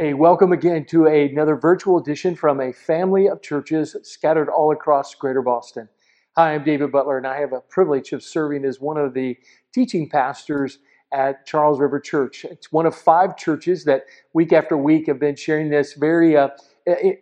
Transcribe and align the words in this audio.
A 0.00 0.12
welcome 0.12 0.50
again 0.50 0.84
to 0.86 1.06
another 1.06 1.54
virtual 1.54 1.98
edition 1.98 2.34
from 2.34 2.60
a 2.60 2.72
family 2.72 3.28
of 3.28 3.42
churches 3.42 3.94
scattered 4.02 4.48
all 4.48 4.72
across 4.72 5.14
Greater 5.14 5.40
Boston. 5.40 5.88
Hi, 6.36 6.52
I'm 6.52 6.64
David 6.64 6.90
Butler, 6.90 7.16
and 7.16 7.28
I 7.28 7.38
have 7.38 7.52
a 7.52 7.60
privilege 7.60 8.10
of 8.10 8.20
serving 8.20 8.64
as 8.64 8.80
one 8.80 8.96
of 8.96 9.14
the 9.14 9.36
teaching 9.72 10.08
pastors 10.08 10.80
at 11.12 11.46
Charles 11.46 11.78
River 11.78 12.00
Church. 12.00 12.44
It's 12.44 12.72
one 12.72 12.86
of 12.86 12.96
five 12.96 13.36
churches 13.36 13.84
that 13.84 14.06
week 14.32 14.52
after 14.52 14.76
week 14.76 15.06
have 15.06 15.20
been 15.20 15.36
sharing 15.36 15.70
this 15.70 15.92
very 15.92 16.36
uh, 16.36 16.48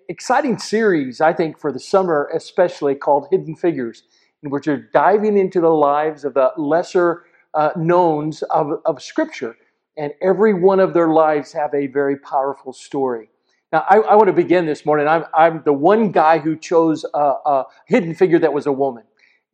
exciting 0.09 0.57
series, 0.57 1.21
I 1.21 1.35
think, 1.35 1.59
for 1.59 1.73
the 1.73 1.81
summer, 1.81 2.31
especially 2.35 2.95
called 2.95 3.27
Hidden 3.31 3.57
Figures, 3.57 4.05
in 4.43 4.49
which 4.49 4.67
we're 4.67 4.89
diving 4.95 5.37
into 5.37 5.61
the 5.61 5.69
lives 5.69 6.25
of 6.25 6.33
the 6.33 6.53
lesser 6.57 7.25
uh, 7.53 7.73
knowns 7.77 8.43
of, 8.45 8.81
of 8.87 9.03
Scripture 9.03 9.57
and 9.97 10.13
every 10.23 10.55
one 10.55 10.81
of 10.81 10.95
their 10.95 11.09
lives 11.09 11.53
have 11.53 11.75
a 11.75 11.87
very 11.87 12.17
powerful 12.17 12.73
story. 12.73 13.29
Now, 13.73 13.85
I, 13.89 13.97
I 13.99 14.15
want 14.17 14.29
to 14.29 14.33
begin 14.33 14.67
this 14.67 14.85
morning. 14.85 15.09
I'm, 15.09 15.25
I'm, 15.35 15.63
the 15.65 15.73
one 15.73 16.13
guy 16.13 16.39
who 16.39 16.57
chose 16.57 17.05
a, 17.15 17.19
a, 17.19 17.65
hidden 17.87 18.15
figure 18.15 18.39
that 18.39 18.53
was 18.53 18.67
a 18.67 18.73
woman. 18.73 19.05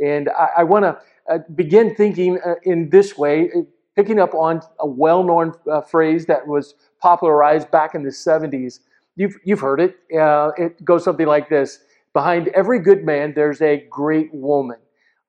And 0.01 0.29
I, 0.31 0.49
I 0.59 0.65
want 0.65 0.85
to 0.85 0.99
uh, 1.33 1.39
begin 1.55 1.95
thinking 1.95 2.39
uh, 2.45 2.55
in 2.65 2.91
this 2.91 3.17
way, 3.17 3.51
picking 3.95 4.19
up 4.19 4.35
on 4.35 4.61
a 4.81 4.87
well 4.87 5.23
known 5.23 5.55
uh, 5.71 5.83
phrase 5.83 6.27
that 6.27 6.47
was 6.47 6.75
popularized 7.01 7.71
back 7.71 7.95
in 7.95 8.03
the 8.03 8.11
70s. 8.11 8.81
You've, 9.15 9.37
you've 9.45 9.61
heard 9.61 9.81
it. 9.81 9.97
Uh, 10.17 10.51
it 10.57 10.85
goes 10.85 11.05
something 11.05 11.27
like 11.27 11.49
this 11.49 11.81
Behind 12.13 12.49
every 12.49 12.81
good 12.81 13.05
man, 13.05 13.35
there's 13.35 13.63
a 13.63 13.87
great 13.91 14.33
woman. 14.33 14.79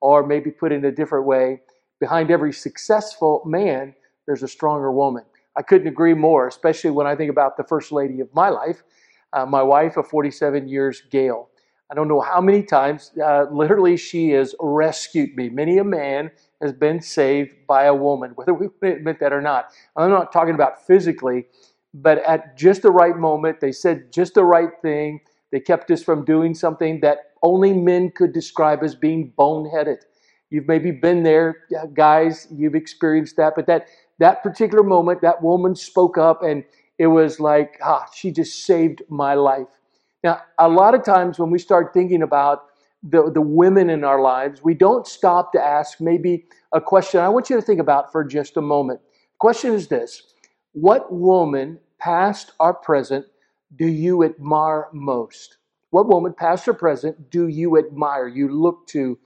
Or 0.02 0.26
maybe 0.26 0.50
put 0.50 0.72
in 0.72 0.86
a 0.86 0.91
different 0.91 1.26
way, 1.26 1.62
behind 2.00 2.31
every 2.31 2.53
successful 2.53 3.44
man, 3.45 3.94
there's 4.30 4.44
a 4.44 4.48
stronger 4.48 4.92
woman. 4.92 5.24
I 5.56 5.64
couldn't 5.64 5.88
agree 5.88 6.14
more, 6.14 6.48
especially 6.48 6.92
when 6.92 7.08
I 7.08 7.16
think 7.16 7.32
about 7.32 7.58
the 7.58 7.64
first 7.64 7.92
lady 7.92 8.20
of 8.20 8.32
my 8.32 8.50
life, 8.50 8.84
uh, 9.34 9.44
my 9.48 9.64
wife 9.64 9.98
of 9.98 10.08
47 10.08 10.68
years, 10.68 11.02
Gail. 11.10 11.50
I 11.92 11.95
don't 11.95 12.08
know 12.08 12.22
how 12.22 12.40
many 12.40 12.62
times, 12.62 13.12
uh, 13.20 13.45
literally, 13.52 13.98
she 13.98 14.30
has 14.30 14.53
rescued 14.59 15.36
me. 15.36 15.50
Many 15.50 15.80
a 15.80 15.84
man 15.84 16.30
has 16.62 16.73
been 16.73 17.02
saved 17.02 17.50
by 17.68 17.86
a 17.86 17.94
woman, 17.95 18.34
whether 18.36 18.53
we 18.53 18.68
admit 18.88 19.20
that 19.20 19.34
or 19.34 19.42
not. 19.42 19.72
I'm 19.95 20.12
not 20.12 20.31
talking 20.31 20.53
about 20.53 20.86
physically, 20.86 21.48
but 21.96 22.20
at 22.20 22.56
just 22.56 22.84
the 22.84 22.92
right 22.92 23.18
moment, 23.18 23.62
they 23.62 23.72
said 23.72 24.14
just 24.14 24.36
the 24.36 24.46
right 24.46 24.70
thing. 24.84 25.22
They 25.52 25.59
kept 25.59 25.90
us 25.90 26.03
from 26.03 26.23
doing 26.23 26.53
something 26.53 27.00
that 27.00 27.31
only 27.42 27.73
men 27.73 28.12
could 28.12 28.31
describe 28.31 28.84
as 28.84 28.94
being 28.94 29.34
boneheaded. 29.36 30.02
You've 30.52 30.68
maybe 30.68 30.92
been 30.92 31.23
there, 31.23 31.64
guys, 31.94 32.48
you've 32.52 32.75
experienced 32.75 33.36
that, 33.38 33.53
but 33.56 33.66
that 33.66 33.88
that 34.20 34.44
particular 34.44 34.84
moment, 34.84 35.22
that 35.22 35.42
woman 35.42 35.75
spoke 35.75 36.17
up 36.17 36.44
and 36.44 36.64
it 36.98 37.08
was 37.08 37.39
like, 37.39 37.80
ah, 37.84 38.06
she 38.14 38.31
just 38.31 38.66
saved 38.66 39.02
my 39.09 39.34
life. 39.34 39.67
Now, 40.23 40.42
a 40.59 40.67
lot 40.67 40.95
of 40.95 41.03
times 41.03 41.39
when 41.39 41.50
we 41.50 41.59
start 41.59 41.94
thinking 41.94 42.22
about 42.22 42.66
the, 43.02 43.31
the 43.31 43.42
women 43.42 43.90
in 43.90 44.03
our 44.03 44.22
lives, 44.22 44.62
we 44.64 44.73
don't 44.73 45.08
stop 45.08 45.53
to 45.53 45.62
ask 45.62 46.02
maybe 46.02 46.45
a 46.73 46.81
question 46.81 47.22
I 47.22 47.30
want 47.30 47.50
you 47.50 47.56
to 47.56 47.62
think 47.62 47.80
about 47.80 48.12
for 48.12 48.25
just 48.25 48.58
a 48.58 48.62
moment. 48.62 49.00
The 49.02 49.38
question 49.40 49.73
is 49.73 49.88
this 49.88 50.34
What 50.73 51.12
woman, 51.12 51.80
past 51.97 52.52
or 52.59 52.73
present, 52.73 53.25
do 53.78 53.88
you 53.88 54.23
admire 54.23 54.88
most? 54.92 55.58
What 55.92 56.08
woman, 56.08 56.34
past 56.38 56.67
or 56.67 56.73
present, 56.73 57.30
do 57.31 57.47
you 57.47 57.78
admire? 57.78 58.28
You 58.28 58.50
look 58.50 58.86
to 58.88 59.17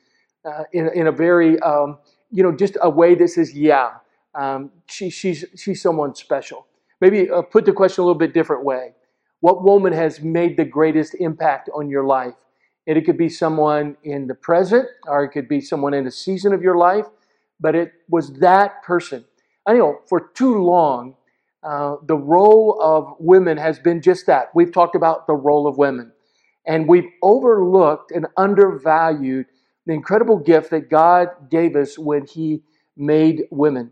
uh, 0.45 0.63
in, 0.73 0.89
in 0.93 1.07
a 1.07 1.11
very, 1.11 1.59
um, 1.61 1.97
you 2.31 2.43
know, 2.43 2.51
just 2.55 2.77
a 2.81 2.89
way 2.89 3.15
that 3.15 3.29
says, 3.29 3.53
yeah, 3.53 3.93
um, 4.35 4.71
she, 4.87 5.09
she's, 5.09 5.45
she's 5.55 5.81
someone 5.81 6.15
special. 6.15 6.67
Maybe 7.01 7.29
uh, 7.29 7.41
put 7.41 7.65
the 7.65 7.73
question 7.73 8.01
a 8.01 8.05
little 8.05 8.19
bit 8.19 8.33
different 8.33 8.63
way. 8.63 8.93
What 9.41 9.63
woman 9.63 9.93
has 9.93 10.21
made 10.21 10.57
the 10.57 10.65
greatest 10.65 11.15
impact 11.19 11.69
on 11.75 11.89
your 11.89 12.05
life? 12.05 12.35
And 12.87 12.97
it 12.97 13.05
could 13.05 13.17
be 13.17 13.29
someone 13.29 13.97
in 14.03 14.27
the 14.27 14.35
present, 14.35 14.87
or 15.07 15.23
it 15.23 15.29
could 15.29 15.47
be 15.47 15.61
someone 15.61 15.93
in 15.93 16.07
a 16.07 16.11
season 16.11 16.53
of 16.53 16.61
your 16.61 16.77
life, 16.77 17.05
but 17.59 17.75
it 17.75 17.93
was 18.09 18.33
that 18.39 18.83
person. 18.83 19.25
I 19.65 19.73
know 19.73 19.99
for 20.07 20.29
too 20.33 20.63
long, 20.63 21.15
uh, 21.63 21.95
the 22.05 22.17
role 22.17 22.77
of 22.81 23.15
women 23.19 23.57
has 23.57 23.79
been 23.79 24.01
just 24.01 24.25
that. 24.27 24.49
We've 24.53 24.71
talked 24.71 24.95
about 24.95 25.27
the 25.27 25.33
role 25.33 25.65
of 25.67 25.77
women, 25.77 26.11
and 26.67 26.87
we've 26.87 27.09
overlooked 27.21 28.11
and 28.11 28.27
undervalued 28.35 29.45
the 29.85 29.93
incredible 29.93 30.37
gift 30.37 30.71
that 30.71 30.89
God 30.89 31.29
gave 31.49 31.75
us 31.75 31.97
when 31.97 32.25
He 32.25 32.63
made 32.97 33.43
women. 33.49 33.91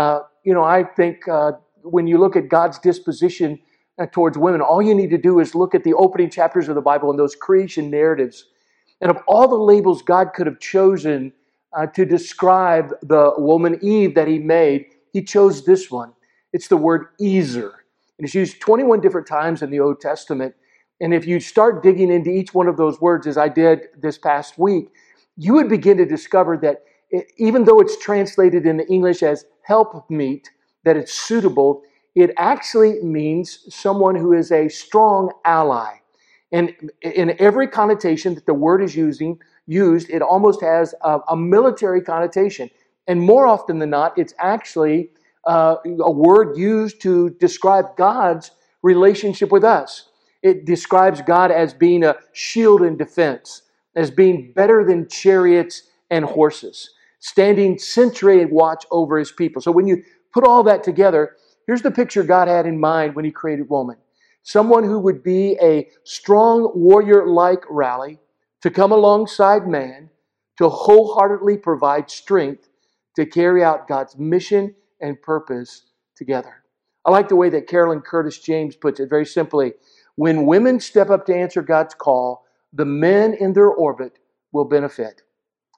Uh, 0.00 0.22
you 0.44 0.54
know, 0.54 0.64
I 0.64 0.82
think 0.82 1.28
uh, 1.28 1.52
when 1.82 2.06
you 2.06 2.16
look 2.16 2.34
at 2.34 2.48
God's 2.48 2.78
disposition 2.78 3.58
uh, 4.00 4.06
towards 4.06 4.38
women, 4.38 4.62
all 4.62 4.80
you 4.80 4.94
need 4.94 5.10
to 5.10 5.18
do 5.18 5.40
is 5.40 5.54
look 5.54 5.74
at 5.74 5.84
the 5.84 5.92
opening 5.92 6.30
chapters 6.30 6.70
of 6.70 6.74
the 6.74 6.80
Bible 6.80 7.10
and 7.10 7.18
those 7.18 7.36
creation 7.36 7.90
narratives. 7.90 8.46
And 9.02 9.10
of 9.10 9.18
all 9.28 9.46
the 9.46 9.56
labels 9.56 10.00
God 10.00 10.32
could 10.34 10.46
have 10.46 10.58
chosen 10.58 11.34
uh, 11.76 11.84
to 11.88 12.06
describe 12.06 12.94
the 13.02 13.34
woman 13.36 13.78
Eve 13.82 14.14
that 14.14 14.26
He 14.26 14.38
made, 14.38 14.86
He 15.12 15.22
chose 15.22 15.66
this 15.66 15.90
one. 15.90 16.14
It's 16.54 16.68
the 16.68 16.78
word 16.78 17.08
Ezer. 17.22 17.84
And 18.18 18.26
it's 18.26 18.34
used 18.34 18.58
21 18.58 19.02
different 19.02 19.26
times 19.26 19.60
in 19.60 19.68
the 19.68 19.80
Old 19.80 20.00
Testament. 20.00 20.54
And 21.02 21.12
if 21.12 21.26
you 21.26 21.40
start 21.40 21.82
digging 21.82 22.10
into 22.10 22.30
each 22.30 22.54
one 22.54 22.68
of 22.68 22.78
those 22.78 23.02
words, 23.02 23.26
as 23.26 23.36
I 23.36 23.50
did 23.50 23.80
this 24.00 24.16
past 24.16 24.56
week, 24.56 24.88
you 25.36 25.52
would 25.52 25.68
begin 25.68 25.98
to 25.98 26.06
discover 26.06 26.56
that 26.56 26.84
even 27.36 27.64
though 27.64 27.80
it's 27.80 27.98
translated 27.98 28.66
in 28.66 28.76
the 28.76 28.86
English 28.88 29.22
as 29.22 29.44
help 29.70 30.10
meet, 30.10 30.50
that 30.84 30.96
it's 30.96 31.14
suitable, 31.14 31.82
it 32.16 32.30
actually 32.36 33.00
means 33.04 33.46
someone 33.84 34.16
who 34.16 34.32
is 34.32 34.50
a 34.50 34.68
strong 34.68 35.32
ally. 35.44 35.92
And 36.50 36.74
in 37.02 37.36
every 37.38 37.68
connotation 37.68 38.34
that 38.34 38.46
the 38.46 38.58
word 38.66 38.82
is 38.82 38.96
using, 38.96 39.38
used, 39.66 40.10
it 40.10 40.22
almost 40.22 40.60
has 40.60 40.92
a, 41.02 41.20
a 41.28 41.36
military 41.36 42.02
connotation. 42.02 42.68
And 43.06 43.20
more 43.20 43.46
often 43.46 43.78
than 43.78 43.90
not, 43.90 44.18
it's 44.18 44.34
actually 44.40 45.10
uh, 45.46 45.76
a 46.00 46.10
word 46.10 46.58
used 46.58 47.00
to 47.02 47.30
describe 47.38 47.96
God's 47.96 48.50
relationship 48.82 49.52
with 49.52 49.62
us. 49.62 50.08
It 50.42 50.64
describes 50.64 51.22
God 51.22 51.52
as 51.52 51.72
being 51.72 52.02
a 52.02 52.16
shield 52.32 52.80
and 52.82 52.98
defense, 52.98 53.62
as 53.94 54.10
being 54.10 54.52
better 54.52 54.84
than 54.84 55.08
chariots 55.08 55.82
and 56.10 56.24
horses 56.24 56.90
standing 57.20 57.78
sentry 57.78 58.42
and 58.42 58.50
watch 58.50 58.84
over 58.90 59.18
his 59.18 59.30
people. 59.30 59.62
So 59.62 59.70
when 59.70 59.86
you 59.86 60.02
put 60.32 60.44
all 60.44 60.62
that 60.64 60.82
together, 60.82 61.36
here's 61.66 61.82
the 61.82 61.90
picture 61.90 62.22
God 62.22 62.48
had 62.48 62.66
in 62.66 62.80
mind 62.80 63.14
when 63.14 63.24
he 63.24 63.30
created 63.30 63.68
woman. 63.68 63.96
Someone 64.42 64.84
who 64.84 64.98
would 64.98 65.22
be 65.22 65.56
a 65.62 65.88
strong 66.04 66.72
warrior 66.74 67.26
like 67.26 67.62
rally 67.70 68.18
to 68.62 68.70
come 68.70 68.92
alongside 68.92 69.68
man 69.68 70.10
to 70.58 70.68
wholeheartedly 70.68 71.58
provide 71.58 72.10
strength 72.10 72.68
to 73.16 73.26
carry 73.26 73.62
out 73.62 73.88
God's 73.88 74.16
mission 74.18 74.74
and 75.00 75.20
purpose 75.22 75.86
together. 76.16 76.64
I 77.04 77.10
like 77.10 77.28
the 77.28 77.36
way 77.36 77.48
that 77.50 77.66
Carolyn 77.66 78.00
Curtis 78.00 78.38
James 78.38 78.76
puts 78.76 79.00
it 79.00 79.08
very 79.08 79.24
simply. 79.26 79.72
When 80.16 80.46
women 80.46 80.80
step 80.80 81.08
up 81.08 81.24
to 81.26 81.34
answer 81.34 81.62
God's 81.62 81.94
call, 81.94 82.44
the 82.72 82.84
men 82.84 83.34
in 83.34 83.52
their 83.52 83.68
orbit 83.70 84.18
will 84.52 84.66
benefit. 84.66 85.22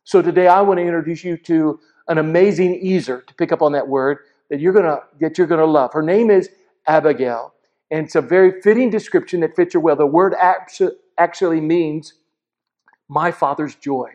So 0.05 0.21
today 0.21 0.49
I 0.49 0.61
want 0.63 0.79
to 0.79 0.85
introduce 0.85 1.23
you 1.23 1.37
to 1.39 1.79
an 2.09 2.19
amazing 2.19 2.81
Ezer, 2.85 3.23
to 3.27 3.35
pick 3.35 3.53
up 3.53 3.63
on 3.63 3.73
that 3.73 3.87
word, 3.87 4.19
that 4.51 4.61
you're 4.61 4.73
gonna 4.73 5.01
that 5.21 5.39
you're 5.39 5.47
gonna 5.47 5.65
love. 5.65 5.93
Her 5.93 6.03
name 6.03 6.31
is 6.31 6.51
Abigail, 6.87 7.55
and 7.91 8.07
it's 8.07 8.17
a 8.17 8.21
very 8.21 8.61
fitting 8.63 8.91
description 8.91 9.41
that 9.41 9.55
fits 9.55 9.75
her 9.75 9.81
well. 9.81 9.95
The 9.95 10.05
word 10.05 10.35
actually 11.19 11.61
means 11.61 12.15
my 13.09 13.31
father's 13.31 13.77
joy, 13.77 14.11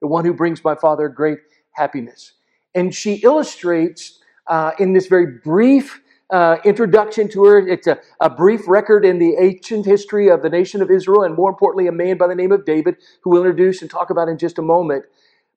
the 0.00 0.06
one 0.06 0.24
who 0.24 0.34
brings 0.34 0.62
my 0.62 0.74
father 0.74 1.08
great 1.08 1.38
happiness. 1.72 2.34
And 2.74 2.94
she 2.94 3.14
illustrates 3.14 4.20
uh, 4.46 4.72
in 4.78 4.92
this 4.92 5.06
very 5.06 5.38
brief 5.42 6.02
uh, 6.30 6.58
introduction 6.64 7.28
to 7.28 7.44
her. 7.44 7.66
It's 7.66 7.86
a, 7.86 7.98
a, 8.20 8.30
brief 8.30 8.68
record 8.68 9.04
in 9.04 9.18
the 9.18 9.34
ancient 9.40 9.84
history 9.86 10.28
of 10.28 10.42
the 10.42 10.48
nation 10.48 10.80
of 10.80 10.90
Israel, 10.90 11.24
and 11.24 11.34
more 11.34 11.50
importantly, 11.50 11.88
a 11.88 11.92
man 11.92 12.18
by 12.18 12.28
the 12.28 12.34
name 12.34 12.52
of 12.52 12.64
David, 12.64 12.96
who 13.22 13.30
we'll 13.30 13.44
introduce 13.44 13.82
and 13.82 13.90
talk 13.90 14.10
about 14.10 14.28
in 14.28 14.38
just 14.38 14.58
a 14.58 14.62
moment. 14.62 15.04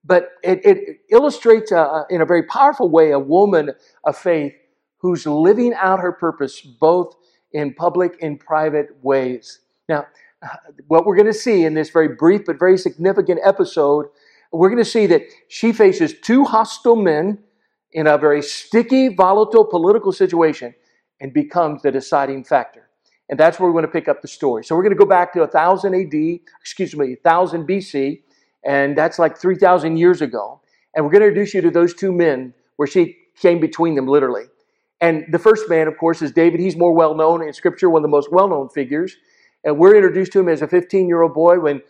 But 0.05 0.31
it, 0.43 0.65
it 0.65 0.99
illustrates 1.09 1.71
in 1.71 2.21
a 2.21 2.25
very 2.25 2.43
powerful 2.43 2.89
way 2.89 3.11
a 3.11 3.19
woman 3.19 3.71
of 4.03 4.17
faith 4.17 4.53
who's 4.97 5.25
living 5.25 5.73
out 5.73 5.99
her 5.99 6.11
purpose 6.11 6.61
both 6.61 7.15
in 7.51 7.73
public 7.73 8.17
and 8.21 8.39
private 8.39 8.87
ways. 9.01 9.59
Now, 9.87 10.07
uh, 10.41 10.47
what 10.87 11.05
we're 11.05 11.15
going 11.15 11.27
to 11.27 11.33
see 11.33 11.65
in 11.65 11.73
this 11.73 11.89
very 11.89 12.09
brief 12.09 12.45
but 12.45 12.59
very 12.59 12.77
significant 12.77 13.39
episode, 13.43 14.07
we're 14.51 14.69
going 14.69 14.83
to 14.83 14.89
see 14.89 15.05
that 15.07 15.23
she 15.47 15.71
faces 15.71 16.13
two 16.21 16.43
hostile 16.43 16.95
men 16.95 17.39
in 17.91 18.07
a 18.07 18.17
very 18.17 18.41
sticky, 18.41 19.09
volatile 19.09 19.65
political 19.65 20.11
situation 20.11 20.73
and 21.21 21.33
becomes 21.33 21.81
the 21.81 21.91
deciding 21.91 22.43
factor. 22.43 22.89
And 23.29 23.39
that's 23.39 23.59
where 23.59 23.69
we're 23.69 23.73
going 23.73 23.85
to 23.85 23.91
pick 23.91 24.07
up 24.07 24.21
the 24.21 24.27
story. 24.27 24.63
So 24.63 24.75
we're 24.75 24.83
going 24.83 24.95
to 24.95 24.99
go 24.99 25.05
back 25.05 25.33
to 25.33 25.39
1000 25.39 25.95
AD, 25.95 26.39
excuse 26.59 26.95
me, 26.95 27.15
1000 27.23 27.67
BC, 27.67 28.21
and 28.65 28.97
that's 28.97 29.19
like 29.19 29.37
3,000 29.37 29.97
years 29.97 30.21
ago. 30.21 30.61
And 30.95 31.05
we're 31.05 31.11
going 31.11 31.21
to 31.21 31.27
introduce 31.27 31.53
you 31.53 31.61
to 31.61 31.71
those 31.71 31.93
two 31.93 32.11
men 32.11 32.53
where 32.77 32.87
she 32.87 33.17
came 33.39 33.59
between 33.59 33.95
them 33.95 34.07
literally. 34.07 34.45
And 35.01 35.25
the 35.31 35.39
first 35.39 35.69
man, 35.69 35.87
of 35.87 35.97
course, 35.97 36.21
is 36.21 36.31
David. 36.31 36.59
He's 36.59 36.77
more 36.77 36.93
well 36.93 37.15
known 37.15 37.43
in 37.45 37.51
Scripture, 37.53 37.89
one 37.89 37.99
of 37.99 38.03
the 38.03 38.09
most 38.09 38.31
well 38.31 38.47
known 38.47 38.69
figures. 38.69 39.17
And 39.63 39.77
we're 39.77 39.95
introduced 39.95 40.31
to 40.33 40.39
him 40.39 40.49
as 40.49 40.61
a 40.61 40.67
15 40.67 41.07
year 41.07 41.21
old 41.21 41.33
boy 41.33 41.59
when 41.59 41.81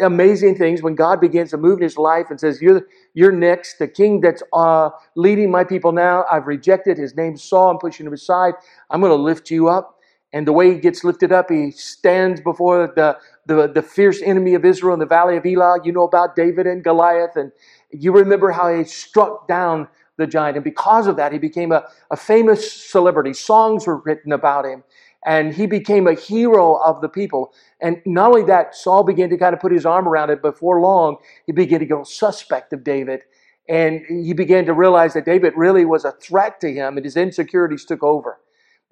amazing 0.00 0.56
things 0.56 0.82
when 0.82 0.94
God 0.94 1.20
begins 1.20 1.50
to 1.50 1.58
move 1.58 1.78
in 1.78 1.82
his 1.82 1.98
life 1.98 2.26
and 2.30 2.40
says, 2.40 2.62
You're, 2.62 2.82
you're 3.14 3.32
next. 3.32 3.78
The 3.78 3.88
king 3.88 4.20
that's 4.20 4.42
uh, 4.52 4.90
leading 5.16 5.50
my 5.50 5.64
people 5.64 5.92
now, 5.92 6.24
I've 6.30 6.46
rejected. 6.46 6.98
His 6.98 7.16
name, 7.16 7.36
Saul. 7.36 7.70
I'm 7.70 7.78
pushing 7.78 8.06
him 8.06 8.12
aside. 8.12 8.54
I'm 8.90 9.00
going 9.00 9.10
to 9.10 9.22
lift 9.22 9.50
you 9.50 9.68
up. 9.68 9.96
And 10.32 10.46
the 10.46 10.52
way 10.52 10.72
he 10.72 10.78
gets 10.80 11.04
lifted 11.04 11.32
up, 11.32 11.50
he 11.50 11.70
stands 11.70 12.40
before 12.40 12.92
the, 12.94 13.16
the, 13.46 13.68
the 13.68 13.82
fierce 13.82 14.20
enemy 14.22 14.54
of 14.54 14.64
Israel 14.64 14.94
in 14.94 15.00
the 15.00 15.06
valley 15.06 15.36
of 15.36 15.46
Elah. 15.46 15.78
You 15.84 15.92
know 15.92 16.04
about 16.04 16.36
David 16.36 16.66
and 16.66 16.84
Goliath. 16.84 17.36
And 17.36 17.52
you 17.90 18.12
remember 18.12 18.50
how 18.50 18.74
he 18.74 18.84
struck 18.84 19.48
down 19.48 19.88
the 20.18 20.26
giant. 20.26 20.56
And 20.56 20.64
because 20.64 21.06
of 21.06 21.16
that, 21.16 21.32
he 21.32 21.38
became 21.38 21.72
a, 21.72 21.84
a 22.10 22.16
famous 22.16 22.72
celebrity. 22.72 23.32
Songs 23.32 23.86
were 23.86 23.98
written 23.98 24.32
about 24.32 24.64
him 24.64 24.82
and 25.26 25.52
he 25.52 25.66
became 25.66 26.06
a 26.06 26.14
hero 26.14 26.74
of 26.76 27.00
the 27.00 27.08
people. 27.08 27.52
And 27.80 28.00
not 28.06 28.28
only 28.30 28.44
that, 28.44 28.76
Saul 28.76 29.02
began 29.02 29.28
to 29.30 29.36
kind 29.36 29.54
of 29.54 29.60
put 29.60 29.72
his 29.72 29.84
arm 29.84 30.06
around 30.08 30.30
it. 30.30 30.40
Before 30.40 30.80
long, 30.80 31.16
he 31.46 31.52
began 31.52 31.80
to 31.80 31.86
go 31.86 32.04
suspect 32.04 32.72
of 32.72 32.84
David. 32.84 33.22
And 33.68 34.02
he 34.08 34.32
began 34.32 34.64
to 34.66 34.72
realize 34.72 35.14
that 35.14 35.24
David 35.24 35.54
really 35.56 35.84
was 35.84 36.04
a 36.04 36.12
threat 36.12 36.60
to 36.60 36.72
him, 36.72 36.96
and 36.96 37.04
his 37.04 37.16
insecurities 37.16 37.84
took 37.84 38.04
over. 38.04 38.38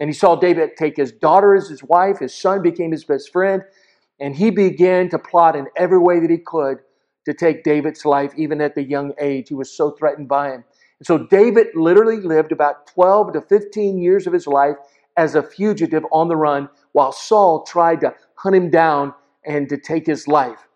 And 0.01 0.11
he 0.11 0.15
saw 0.15 0.35
David 0.35 0.77
take 0.77 0.97
his 0.97 1.13
daughter 1.13 1.55
as 1.55 1.69
his 1.69 1.85
wife, 1.85 2.19
his 2.19 2.35
son 2.35 2.61
became 2.61 2.91
his 2.91 3.05
best 3.05 3.31
friend, 3.33 3.63
and 4.21 4.37
he 4.37 4.51
began 4.51 5.09
to 5.11 5.19
plot 5.19 5.57
in 5.57 5.67
every 5.77 5.99
way 5.99 6.21
that 6.21 6.31
he 6.31 6.39
could 6.39 6.79
to 7.27 7.35
take 7.35 7.65
David's 7.65 8.05
life, 8.05 8.33
even 8.37 8.61
at 8.61 8.75
the 8.75 8.83
young 8.83 9.13
age. 9.19 9.49
He 9.49 9.55
was 9.55 9.75
so 9.75 9.91
threatened 9.93 10.29
by 10.29 10.51
him. 10.51 10.65
And 11.01 11.07
so 11.07 11.19
David 11.19 11.69
literally 11.75 12.19
lived 12.19 12.53
about 12.53 12.87
12 12.89 13.33
to 13.35 13.41
15 13.41 13.99
years 13.99 14.27
of 14.27 14.33
his 14.33 14.47
life 14.47 14.77
as 15.17 15.35
a 15.35 15.43
fugitive 15.43 16.05
on 16.13 16.29
the 16.29 16.37
run 16.37 16.69
while 16.93 17.13
Saul 17.13 17.65
tried 17.65 18.01
to 18.01 18.15
hunt 18.37 18.57
him 18.57 18.71
down 18.71 19.15
and 19.45 19.69
to 19.69 19.77
take 19.77 20.07
his 20.07 20.29
life. 20.29 20.69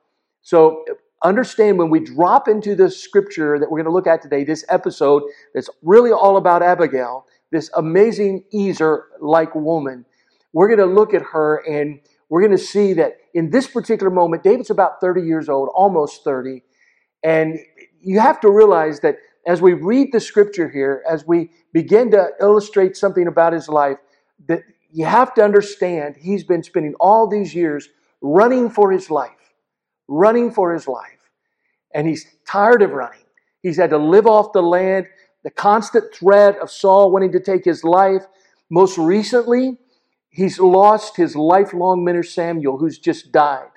So 0.42 0.84
understand 1.24 1.78
when 1.78 1.90
we 1.90 2.00
drop 2.00 2.48
into 2.48 2.74
the 2.74 2.90
scripture 2.90 3.58
that 3.58 3.70
we're 3.70 3.78
going 3.78 3.90
to 3.90 3.92
look 3.92 4.06
at 4.06 4.22
today, 4.22 4.44
this 4.44 4.64
episode 4.68 5.22
that's 5.54 5.68
really 5.82 6.12
all 6.12 6.36
about 6.36 6.62
Abigail, 6.62 7.26
this 7.50 7.70
amazing 7.76 8.44
Ezer 8.54 9.06
like 9.20 9.54
woman, 9.54 10.04
we're 10.52 10.68
going 10.68 10.78
to 10.78 10.86
look 10.86 11.14
at 11.14 11.22
her 11.22 11.62
and 11.68 12.00
we're 12.28 12.40
going 12.40 12.56
to 12.56 12.62
see 12.62 12.92
that 12.94 13.17
in 13.34 13.50
this 13.50 13.66
particular 13.66 14.10
moment, 14.10 14.42
David's 14.42 14.70
about 14.70 15.00
30 15.00 15.22
years 15.22 15.48
old, 15.48 15.68
almost 15.74 16.24
30. 16.24 16.62
And 17.22 17.58
you 18.00 18.20
have 18.20 18.40
to 18.40 18.50
realize 18.50 19.00
that 19.00 19.16
as 19.46 19.62
we 19.62 19.72
read 19.72 20.12
the 20.12 20.20
scripture 20.20 20.68
here, 20.68 21.02
as 21.08 21.26
we 21.26 21.50
begin 21.72 22.10
to 22.10 22.28
illustrate 22.40 22.96
something 22.96 23.26
about 23.26 23.52
his 23.52 23.68
life, 23.68 23.98
that 24.46 24.62
you 24.90 25.04
have 25.04 25.34
to 25.34 25.42
understand 25.42 26.16
he's 26.18 26.44
been 26.44 26.62
spending 26.62 26.94
all 27.00 27.26
these 27.26 27.54
years 27.54 27.88
running 28.20 28.70
for 28.70 28.90
his 28.92 29.10
life, 29.10 29.30
running 30.06 30.50
for 30.50 30.72
his 30.72 30.86
life. 30.86 31.18
And 31.94 32.06
he's 32.06 32.26
tired 32.46 32.82
of 32.82 32.90
running. 32.90 33.24
He's 33.62 33.76
had 33.76 33.90
to 33.90 33.98
live 33.98 34.26
off 34.26 34.52
the 34.52 34.62
land, 34.62 35.06
the 35.44 35.50
constant 35.50 36.14
threat 36.14 36.58
of 36.58 36.70
Saul 36.70 37.10
wanting 37.10 37.32
to 37.32 37.40
take 37.40 37.64
his 37.64 37.84
life. 37.84 38.26
Most 38.70 38.98
recently, 38.98 39.78
he's 40.38 40.60
lost 40.60 41.16
his 41.16 41.34
lifelong 41.34 42.04
mentor 42.04 42.22
Samuel, 42.22 42.78
who's 42.78 42.96
just 42.96 43.32
died. 43.32 43.70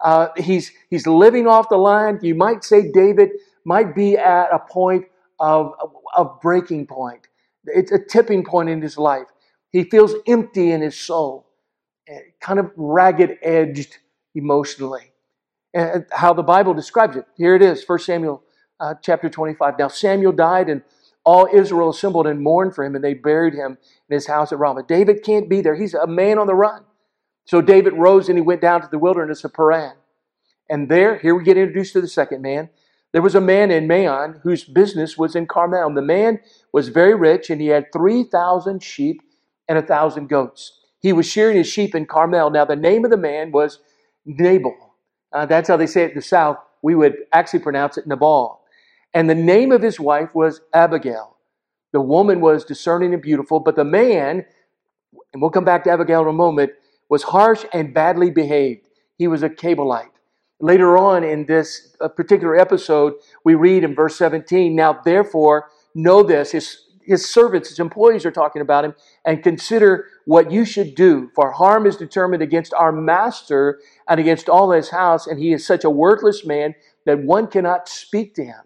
Uh, 0.00 0.28
he's, 0.36 0.72
he's 0.90 1.06
living 1.06 1.46
off 1.46 1.68
the 1.68 1.76
land. 1.76 2.18
You 2.22 2.34
might 2.34 2.64
say 2.64 2.90
David 2.90 3.30
might 3.64 3.94
be 3.94 4.18
at 4.18 4.48
a 4.52 4.58
point 4.58 5.04
of, 5.38 5.72
of 6.16 6.40
breaking 6.40 6.88
point. 6.88 7.28
It's 7.66 7.92
a 7.92 8.00
tipping 8.00 8.44
point 8.44 8.68
in 8.68 8.82
his 8.82 8.98
life. 8.98 9.28
He 9.70 9.84
feels 9.84 10.12
empty 10.26 10.72
in 10.72 10.80
his 10.82 10.98
soul, 10.98 11.46
eh, 12.08 12.18
kind 12.40 12.58
of 12.58 12.72
ragged 12.76 13.38
edged 13.40 13.98
emotionally. 14.34 15.12
And 15.72 16.04
how 16.10 16.32
the 16.32 16.42
Bible 16.42 16.74
describes 16.74 17.16
it. 17.16 17.26
Here 17.36 17.54
it 17.54 17.62
is, 17.62 17.84
1 17.86 17.98
Samuel 18.00 18.42
uh, 18.80 18.94
chapter 19.00 19.30
25. 19.30 19.78
Now 19.78 19.86
Samuel 19.86 20.32
died, 20.32 20.68
and 20.68 20.82
all 21.24 21.48
Israel 21.52 21.90
assembled 21.90 22.26
and 22.26 22.40
mourned 22.40 22.74
for 22.74 22.84
him, 22.84 22.94
and 22.94 23.04
they 23.04 23.14
buried 23.14 23.54
him 23.54 23.78
in 24.08 24.14
his 24.14 24.26
house 24.26 24.52
at 24.52 24.58
Ramah. 24.58 24.84
David 24.88 25.22
can't 25.22 25.48
be 25.48 25.60
there. 25.60 25.74
He's 25.74 25.94
a 25.94 26.06
man 26.06 26.38
on 26.38 26.46
the 26.46 26.54
run. 26.54 26.84
So 27.44 27.60
David 27.60 27.94
rose 27.94 28.28
and 28.28 28.38
he 28.38 28.42
went 28.42 28.60
down 28.60 28.82
to 28.82 28.88
the 28.90 28.98
wilderness 28.98 29.44
of 29.44 29.52
Paran. 29.52 29.94
And 30.68 30.88
there, 30.88 31.18
here 31.18 31.34
we 31.34 31.44
get 31.44 31.56
introduced 31.56 31.92
to 31.94 32.00
the 32.00 32.08
second 32.08 32.42
man. 32.42 32.70
There 33.12 33.22
was 33.22 33.34
a 33.34 33.40
man 33.40 33.70
in 33.70 33.86
Maon 33.86 34.40
whose 34.42 34.64
business 34.64 35.18
was 35.18 35.36
in 35.36 35.46
Carmel. 35.46 35.88
And 35.88 35.96
The 35.96 36.02
man 36.02 36.40
was 36.72 36.88
very 36.88 37.14
rich, 37.14 37.50
and 37.50 37.60
he 37.60 37.66
had 37.68 37.92
3,000 37.92 38.82
sheep 38.82 39.20
and 39.68 39.76
a 39.78 39.82
thousand 39.82 40.28
goats. 40.28 40.80
He 41.00 41.12
was 41.12 41.26
shearing 41.26 41.56
his 41.56 41.68
sheep 41.68 41.94
in 41.94 42.06
Carmel. 42.06 42.50
Now, 42.50 42.64
the 42.64 42.76
name 42.76 43.04
of 43.04 43.10
the 43.10 43.16
man 43.16 43.52
was 43.52 43.80
Nabal. 44.24 44.94
Uh, 45.32 45.46
that's 45.46 45.68
how 45.68 45.76
they 45.76 45.86
say 45.86 46.04
it 46.04 46.10
in 46.10 46.16
the 46.16 46.22
South. 46.22 46.58
We 46.80 46.94
would 46.94 47.16
actually 47.32 47.60
pronounce 47.60 47.98
it 47.98 48.06
Nabal. 48.06 48.61
And 49.14 49.28
the 49.28 49.34
name 49.34 49.72
of 49.72 49.82
his 49.82 50.00
wife 50.00 50.34
was 50.34 50.60
Abigail. 50.72 51.36
The 51.92 52.00
woman 52.00 52.40
was 52.40 52.64
discerning 52.64 53.12
and 53.12 53.22
beautiful, 53.22 53.60
but 53.60 53.76
the 53.76 53.84
man, 53.84 54.46
and 55.32 55.42
we'll 55.42 55.50
come 55.50 55.64
back 55.64 55.84
to 55.84 55.90
Abigail 55.90 56.22
in 56.22 56.28
a 56.28 56.32
moment, 56.32 56.72
was 57.10 57.24
harsh 57.24 57.64
and 57.72 57.92
badly 57.92 58.30
behaved. 58.30 58.88
He 59.18 59.28
was 59.28 59.42
a 59.42 59.50
Calebite. 59.50 60.08
Later 60.60 60.96
on 60.96 61.24
in 61.24 61.44
this 61.44 61.94
uh, 62.00 62.08
particular 62.08 62.56
episode, 62.56 63.14
we 63.44 63.54
read 63.54 63.84
in 63.84 63.94
verse 63.94 64.16
17, 64.16 64.74
Now 64.74 65.00
therefore, 65.04 65.68
know 65.94 66.22
this. 66.22 66.52
His 66.52 66.86
his 67.04 67.28
servants, 67.28 67.68
his 67.68 67.80
employees 67.80 68.24
are 68.24 68.30
talking 68.30 68.62
about 68.62 68.84
him, 68.84 68.94
and 69.24 69.42
consider 69.42 70.06
what 70.24 70.50
you 70.50 70.64
should 70.64 70.94
do. 70.94 71.30
For 71.34 71.50
harm 71.50 71.86
is 71.86 71.96
determined 71.96 72.42
against 72.42 72.72
our 72.74 72.92
master 72.92 73.80
and 74.08 74.20
against 74.20 74.48
all 74.48 74.70
his 74.70 74.90
house, 74.90 75.26
and 75.26 75.38
he 75.38 75.52
is 75.52 75.66
such 75.66 75.84
a 75.84 75.90
worthless 75.90 76.44
man 76.46 76.74
that 77.04 77.18
one 77.18 77.48
cannot 77.48 77.88
speak 77.88 78.34
to 78.36 78.44
him. 78.44 78.62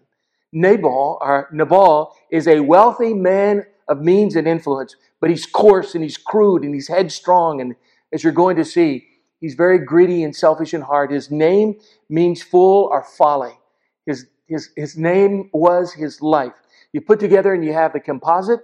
Nabal, 0.61 1.17
or 1.21 1.47
Nabal, 1.51 2.15
is 2.31 2.47
a 2.47 2.59
wealthy 2.59 3.13
man 3.13 3.65
of 3.87 4.01
means 4.01 4.35
and 4.35 4.47
influence, 4.47 4.95
but 5.21 5.29
he's 5.29 5.45
coarse 5.45 5.95
and 5.95 6.03
he's 6.03 6.17
crude 6.17 6.63
and 6.63 6.73
he's 6.73 6.87
headstrong, 6.87 7.61
and 7.61 7.75
as 8.13 8.23
you're 8.23 8.33
going 8.33 8.55
to 8.55 8.65
see, 8.65 9.05
he's 9.39 9.55
very 9.55 9.79
greedy 9.79 10.23
and 10.23 10.35
selfish 10.35 10.73
in 10.73 10.81
heart. 10.81 11.11
His 11.11 11.29
name 11.29 11.79
means 12.09 12.41
fool 12.41 12.89
or 12.91 13.03
folly. 13.03 13.57
His, 14.05 14.27
his, 14.47 14.69
his 14.75 14.97
name 14.97 15.49
was 15.53 15.93
his 15.93 16.21
life. 16.21 16.53
You 16.93 17.01
put 17.01 17.19
together 17.19 17.53
and 17.53 17.63
you 17.63 17.73
have 17.73 17.93
the 17.93 17.99
composite 17.99 18.61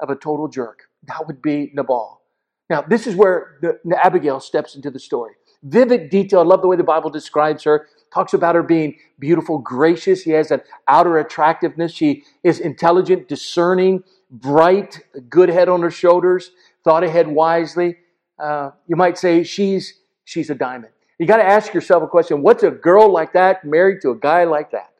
of 0.00 0.10
a 0.10 0.14
total 0.16 0.48
jerk. 0.48 0.82
That 1.08 1.26
would 1.26 1.42
be 1.42 1.72
Nabal. 1.74 2.22
Now, 2.70 2.82
this 2.82 3.06
is 3.06 3.14
where 3.14 3.58
the, 3.60 3.78
Abigail 4.02 4.40
steps 4.40 4.74
into 4.74 4.90
the 4.90 4.98
story. 4.98 5.34
Vivid 5.62 6.10
detail. 6.10 6.40
I 6.40 6.44
love 6.44 6.62
the 6.62 6.68
way 6.68 6.76
the 6.76 6.84
Bible 6.84 7.10
describes 7.10 7.64
her. 7.64 7.88
Talks 8.14 8.32
about 8.32 8.54
her 8.54 8.62
being 8.62 8.96
beautiful, 9.18 9.58
gracious. 9.58 10.22
She 10.22 10.30
has 10.30 10.52
an 10.52 10.60
outer 10.86 11.18
attractiveness. 11.18 11.92
She 11.92 12.22
is 12.44 12.60
intelligent, 12.60 13.28
discerning, 13.28 14.04
bright, 14.30 15.00
good 15.28 15.48
head 15.48 15.68
on 15.68 15.82
her 15.82 15.90
shoulders, 15.90 16.52
thought 16.84 17.02
ahead 17.02 17.26
wisely. 17.26 17.96
Uh, 18.38 18.70
you 18.86 18.94
might 18.94 19.18
say 19.18 19.42
she's 19.42 19.94
she's 20.24 20.48
a 20.48 20.54
diamond. 20.54 20.92
You 21.18 21.26
got 21.26 21.38
to 21.38 21.44
ask 21.44 21.74
yourself 21.74 22.04
a 22.04 22.06
question: 22.06 22.40
What's 22.40 22.62
a 22.62 22.70
girl 22.70 23.10
like 23.12 23.32
that 23.32 23.64
married 23.64 24.00
to 24.02 24.10
a 24.10 24.16
guy 24.16 24.44
like 24.44 24.70
that? 24.70 24.90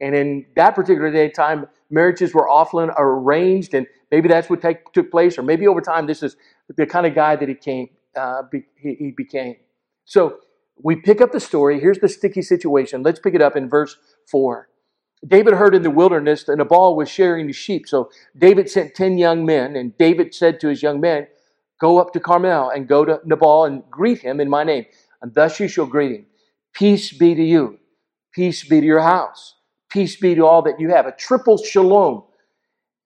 And 0.00 0.16
in 0.16 0.46
that 0.56 0.74
particular 0.74 1.12
day 1.12 1.30
time, 1.30 1.68
marriages 1.88 2.34
were 2.34 2.48
often 2.48 2.90
arranged, 2.98 3.74
and 3.74 3.86
maybe 4.10 4.28
that's 4.28 4.50
what 4.50 4.60
take, 4.60 4.92
took 4.92 5.12
place, 5.12 5.38
or 5.38 5.42
maybe 5.42 5.68
over 5.68 5.80
time, 5.80 6.08
this 6.08 6.20
is 6.20 6.36
the 6.76 6.84
kind 6.84 7.06
of 7.06 7.14
guy 7.14 7.36
that 7.36 7.48
he 7.48 7.54
came, 7.54 7.90
uh, 8.16 8.42
be, 8.50 8.64
he, 8.76 8.94
he 8.94 9.10
became. 9.12 9.54
So 10.04 10.40
we 10.82 10.96
pick 10.96 11.20
up 11.20 11.32
the 11.32 11.40
story. 11.40 11.80
Here's 11.80 11.98
the 11.98 12.08
sticky 12.08 12.42
situation. 12.42 13.02
Let's 13.02 13.20
pick 13.20 13.34
it 13.34 13.42
up 13.42 13.56
in 13.56 13.68
verse 13.68 13.96
4. 14.26 14.68
David 15.26 15.54
heard 15.54 15.74
in 15.74 15.82
the 15.82 15.90
wilderness 15.90 16.44
that 16.44 16.56
Nabal 16.56 16.96
was 16.96 17.08
shearing 17.08 17.46
the 17.46 17.52
sheep. 17.52 17.88
So 17.88 18.10
David 18.36 18.70
sent 18.70 18.94
10 18.94 19.18
young 19.18 19.46
men, 19.46 19.76
and 19.76 19.96
David 19.96 20.34
said 20.34 20.60
to 20.60 20.68
his 20.68 20.82
young 20.82 21.00
men, 21.00 21.26
Go 21.80 21.98
up 21.98 22.12
to 22.12 22.20
Carmel 22.20 22.70
and 22.70 22.88
go 22.88 23.04
to 23.04 23.20
Nabal 23.24 23.66
and 23.66 23.82
greet 23.90 24.20
him 24.20 24.40
in 24.40 24.48
my 24.48 24.64
name. 24.64 24.86
And 25.20 25.34
thus 25.34 25.60
you 25.60 25.68
shall 25.68 25.86
greet 25.86 26.12
him. 26.12 26.26
Peace 26.72 27.12
be 27.12 27.34
to 27.34 27.42
you. 27.42 27.78
Peace 28.32 28.64
be 28.64 28.80
to 28.80 28.86
your 28.86 29.00
house. 29.00 29.54
Peace 29.88 30.16
be 30.16 30.34
to 30.34 30.46
all 30.46 30.62
that 30.62 30.80
you 30.80 30.90
have. 30.90 31.06
A 31.06 31.12
triple 31.12 31.58
shalom. 31.58 32.24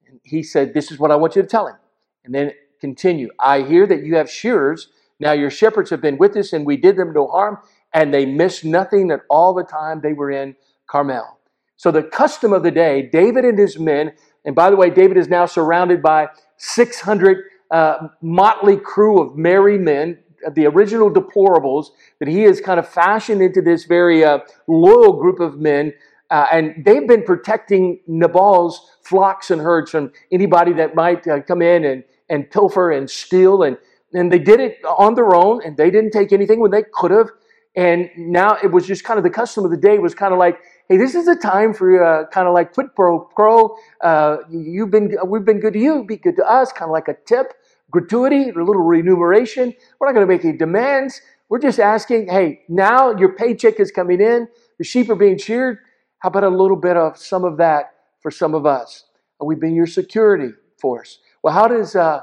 And 0.06 0.20
he 0.24 0.42
said, 0.42 0.74
This 0.74 0.90
is 0.90 0.98
what 0.98 1.10
I 1.10 1.16
want 1.16 1.36
you 1.36 1.42
to 1.42 1.48
tell 1.48 1.66
him. 1.66 1.76
And 2.24 2.34
then 2.34 2.52
continue. 2.80 3.30
I 3.38 3.62
hear 3.62 3.86
that 3.86 4.04
you 4.04 4.16
have 4.16 4.30
shearers. 4.30 4.88
Now 5.20 5.32
your 5.32 5.50
shepherds 5.50 5.90
have 5.90 6.00
been 6.00 6.18
with 6.18 6.36
us, 6.36 6.52
and 6.52 6.66
we 6.66 6.76
did 6.76 6.96
them 6.96 7.12
no 7.12 7.26
harm, 7.28 7.58
and 7.92 8.12
they 8.12 8.26
missed 8.26 8.64
nothing 8.64 9.10
at 9.10 9.20
all 9.28 9.54
the 9.54 9.64
time 9.64 10.00
they 10.00 10.12
were 10.12 10.30
in 10.30 10.56
Carmel. 10.88 11.38
So 11.76 11.90
the 11.90 12.02
custom 12.02 12.52
of 12.52 12.62
the 12.62 12.70
day, 12.70 13.08
David 13.12 13.44
and 13.44 13.58
his 13.58 13.78
men, 13.78 14.12
and 14.44 14.54
by 14.54 14.70
the 14.70 14.76
way, 14.76 14.90
David 14.90 15.16
is 15.16 15.28
now 15.28 15.46
surrounded 15.46 16.02
by 16.02 16.28
600 16.56 17.44
uh, 17.70 18.08
motley 18.20 18.76
crew 18.76 19.20
of 19.20 19.36
merry 19.36 19.78
men, 19.78 20.18
the 20.54 20.66
original 20.66 21.10
deplorables 21.10 21.88
that 22.18 22.28
he 22.28 22.40
has 22.42 22.60
kind 22.60 22.80
of 22.80 22.88
fashioned 22.88 23.42
into 23.42 23.60
this 23.60 23.84
very 23.84 24.24
uh, 24.24 24.38
loyal 24.66 25.12
group 25.12 25.38
of 25.38 25.58
men 25.58 25.92
uh, 26.30 26.46
and 26.52 26.84
they've 26.84 27.08
been 27.08 27.24
protecting 27.24 28.00
Nabal's 28.06 28.92
flocks 29.02 29.50
and 29.50 29.60
herds 29.60 29.90
from 29.90 30.12
anybody 30.30 30.72
that 30.74 30.94
might 30.94 31.26
uh, 31.26 31.40
come 31.42 31.60
in 31.60 31.84
and, 31.84 32.04
and 32.28 32.48
pilfer 32.50 32.92
and 32.92 33.10
steal. 33.10 33.64
And, 33.64 33.76
and 34.12 34.32
they 34.32 34.38
did 34.38 34.60
it 34.60 34.78
on 34.84 35.14
their 35.14 35.34
own 35.34 35.60
and 35.64 35.76
they 35.76 35.90
didn't 35.90 36.10
take 36.10 36.32
anything 36.32 36.60
when 36.60 36.70
they 36.70 36.84
could 36.92 37.10
have. 37.10 37.30
And 37.76 38.10
now 38.16 38.56
it 38.62 38.72
was 38.72 38.86
just 38.86 39.04
kind 39.04 39.18
of 39.18 39.22
the 39.22 39.30
custom 39.30 39.64
of 39.64 39.70
the 39.70 39.76
day 39.76 39.98
was 39.98 40.14
kind 40.14 40.32
of 40.32 40.38
like, 40.38 40.58
hey, 40.88 40.96
this 40.96 41.14
is 41.14 41.28
a 41.28 41.36
time 41.36 41.72
for 41.72 42.02
uh, 42.02 42.26
kind 42.28 42.48
of 42.48 42.54
like 42.54 42.72
quid 42.72 42.88
pro 42.96 43.20
quo. 43.20 43.76
Uh, 44.02 44.38
you've 44.50 44.90
been, 44.90 45.16
we've 45.26 45.44
been 45.44 45.60
good 45.60 45.74
to 45.74 45.78
you, 45.78 46.04
be 46.04 46.16
good 46.16 46.36
to 46.36 46.44
us, 46.44 46.72
kind 46.72 46.88
of 46.88 46.92
like 46.92 47.06
a 47.06 47.16
tip, 47.26 47.54
gratuity, 47.90 48.50
a 48.50 48.54
little 48.54 48.82
remuneration. 48.82 49.72
We're 49.98 50.08
not 50.08 50.14
going 50.14 50.26
to 50.26 50.32
make 50.32 50.44
any 50.44 50.56
demands. 50.56 51.20
We're 51.48 51.60
just 51.60 51.78
asking, 51.78 52.28
hey, 52.28 52.62
now 52.68 53.16
your 53.16 53.34
paycheck 53.34 53.78
is 53.78 53.90
coming 53.92 54.20
in, 54.20 54.48
the 54.78 54.84
sheep 54.84 55.08
are 55.08 55.16
being 55.16 55.38
sheared. 55.38 55.78
How 56.18 56.28
about 56.28 56.44
a 56.44 56.48
little 56.48 56.76
bit 56.76 56.96
of 56.96 57.16
some 57.16 57.44
of 57.44 57.56
that 57.58 57.94
for 58.20 58.30
some 58.30 58.54
of 58.54 58.66
us? 58.66 59.04
We've 59.40 59.60
been 59.60 59.74
your 59.74 59.86
security 59.86 60.52
force. 60.80 61.18
Well, 61.42 61.54
how 61.54 61.66
does 61.66 61.96
uh, 61.96 62.22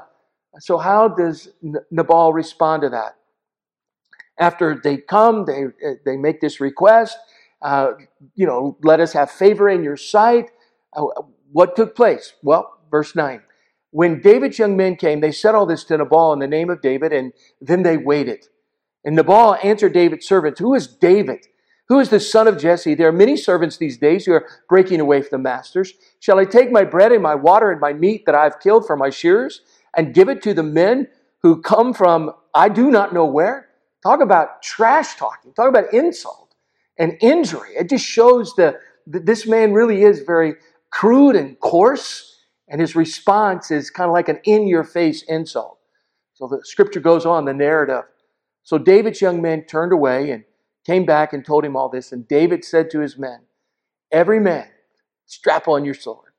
so 0.60 0.78
how 0.78 1.08
does 1.08 1.48
Nabal 1.90 2.32
respond 2.32 2.82
to 2.82 2.88
that? 2.90 3.16
After 4.38 4.80
they 4.82 4.98
come, 4.98 5.44
they 5.44 5.64
they 6.04 6.16
make 6.16 6.40
this 6.40 6.60
request. 6.60 7.18
Uh, 7.60 7.92
you 8.36 8.46
know, 8.46 8.76
let 8.82 9.00
us 9.00 9.12
have 9.12 9.30
favor 9.30 9.68
in 9.68 9.82
your 9.82 9.96
sight. 9.96 10.50
Uh, 10.96 11.06
what 11.50 11.74
took 11.74 11.96
place? 11.96 12.34
Well, 12.42 12.78
verse 12.90 13.16
9. 13.16 13.42
When 13.90 14.20
David's 14.20 14.58
young 14.58 14.76
men 14.76 14.96
came, 14.96 15.20
they 15.20 15.32
said 15.32 15.54
all 15.54 15.66
this 15.66 15.82
to 15.84 15.96
Nabal 15.96 16.32
in 16.34 16.38
the 16.38 16.46
name 16.46 16.70
of 16.70 16.80
David, 16.80 17.12
and 17.12 17.32
then 17.60 17.82
they 17.82 17.96
waited. 17.96 18.46
And 19.04 19.16
Nabal 19.16 19.56
answered 19.62 19.92
David's 19.92 20.26
servants, 20.26 20.60
Who 20.60 20.74
is 20.74 20.86
David? 20.86 21.46
Who 21.88 21.98
is 21.98 22.10
the 22.10 22.20
son 22.20 22.46
of 22.46 22.58
Jesse? 22.58 22.94
There 22.94 23.08
are 23.08 23.12
many 23.12 23.36
servants 23.36 23.78
these 23.78 23.96
days 23.96 24.26
who 24.26 24.34
are 24.34 24.46
breaking 24.68 25.00
away 25.00 25.22
from 25.22 25.30
the 25.30 25.38
masters. 25.38 25.94
Shall 26.20 26.38
I 26.38 26.44
take 26.44 26.70
my 26.70 26.84
bread 26.84 27.12
and 27.12 27.22
my 27.22 27.34
water 27.34 27.70
and 27.70 27.80
my 27.80 27.94
meat 27.94 28.26
that 28.26 28.34
I 28.34 28.44
have 28.44 28.60
killed 28.60 28.86
for 28.86 28.94
my 28.94 29.08
shears 29.08 29.62
and 29.98 30.14
give 30.14 30.28
it 30.28 30.42
to 30.42 30.54
the 30.54 30.62
men 30.62 31.08
who 31.42 31.60
come 31.60 31.92
from 31.92 32.32
I 32.54 32.68
do 32.68 32.90
not 32.90 33.12
know 33.12 33.26
where? 33.26 33.68
Talk 34.04 34.20
about 34.20 34.62
trash 34.62 35.16
talking. 35.16 35.52
Talk 35.52 35.68
about 35.68 35.92
insult 35.92 36.54
and 36.98 37.18
injury. 37.20 37.70
It 37.76 37.90
just 37.90 38.06
shows 38.06 38.54
that 38.56 38.76
this 39.06 39.46
man 39.46 39.72
really 39.72 40.04
is 40.04 40.20
very 40.20 40.54
crude 40.90 41.34
and 41.36 41.58
coarse, 41.60 42.36
and 42.68 42.80
his 42.80 42.94
response 42.94 43.72
is 43.72 43.90
kind 43.90 44.08
of 44.08 44.14
like 44.14 44.28
an 44.28 44.40
in 44.44 44.68
your 44.68 44.84
face 44.84 45.22
insult. 45.24 45.78
So 46.34 46.46
the 46.46 46.60
scripture 46.64 47.00
goes 47.00 47.26
on, 47.26 47.44
the 47.44 47.52
narrative. 47.52 48.04
So 48.62 48.78
David's 48.78 49.20
young 49.20 49.42
men 49.42 49.64
turned 49.64 49.92
away 49.92 50.30
and 50.30 50.44
came 50.86 51.06
back 51.06 51.32
and 51.32 51.44
told 51.44 51.64
him 51.64 51.76
all 51.76 51.88
this. 51.88 52.12
And 52.12 52.28
David 52.28 52.64
said 52.64 52.90
to 52.92 53.00
his 53.00 53.18
men, 53.18 53.40
Every 54.12 54.38
man, 54.38 54.68
strap 55.26 55.66
on 55.66 55.84
your 55.84 55.94
sword. 55.94 56.32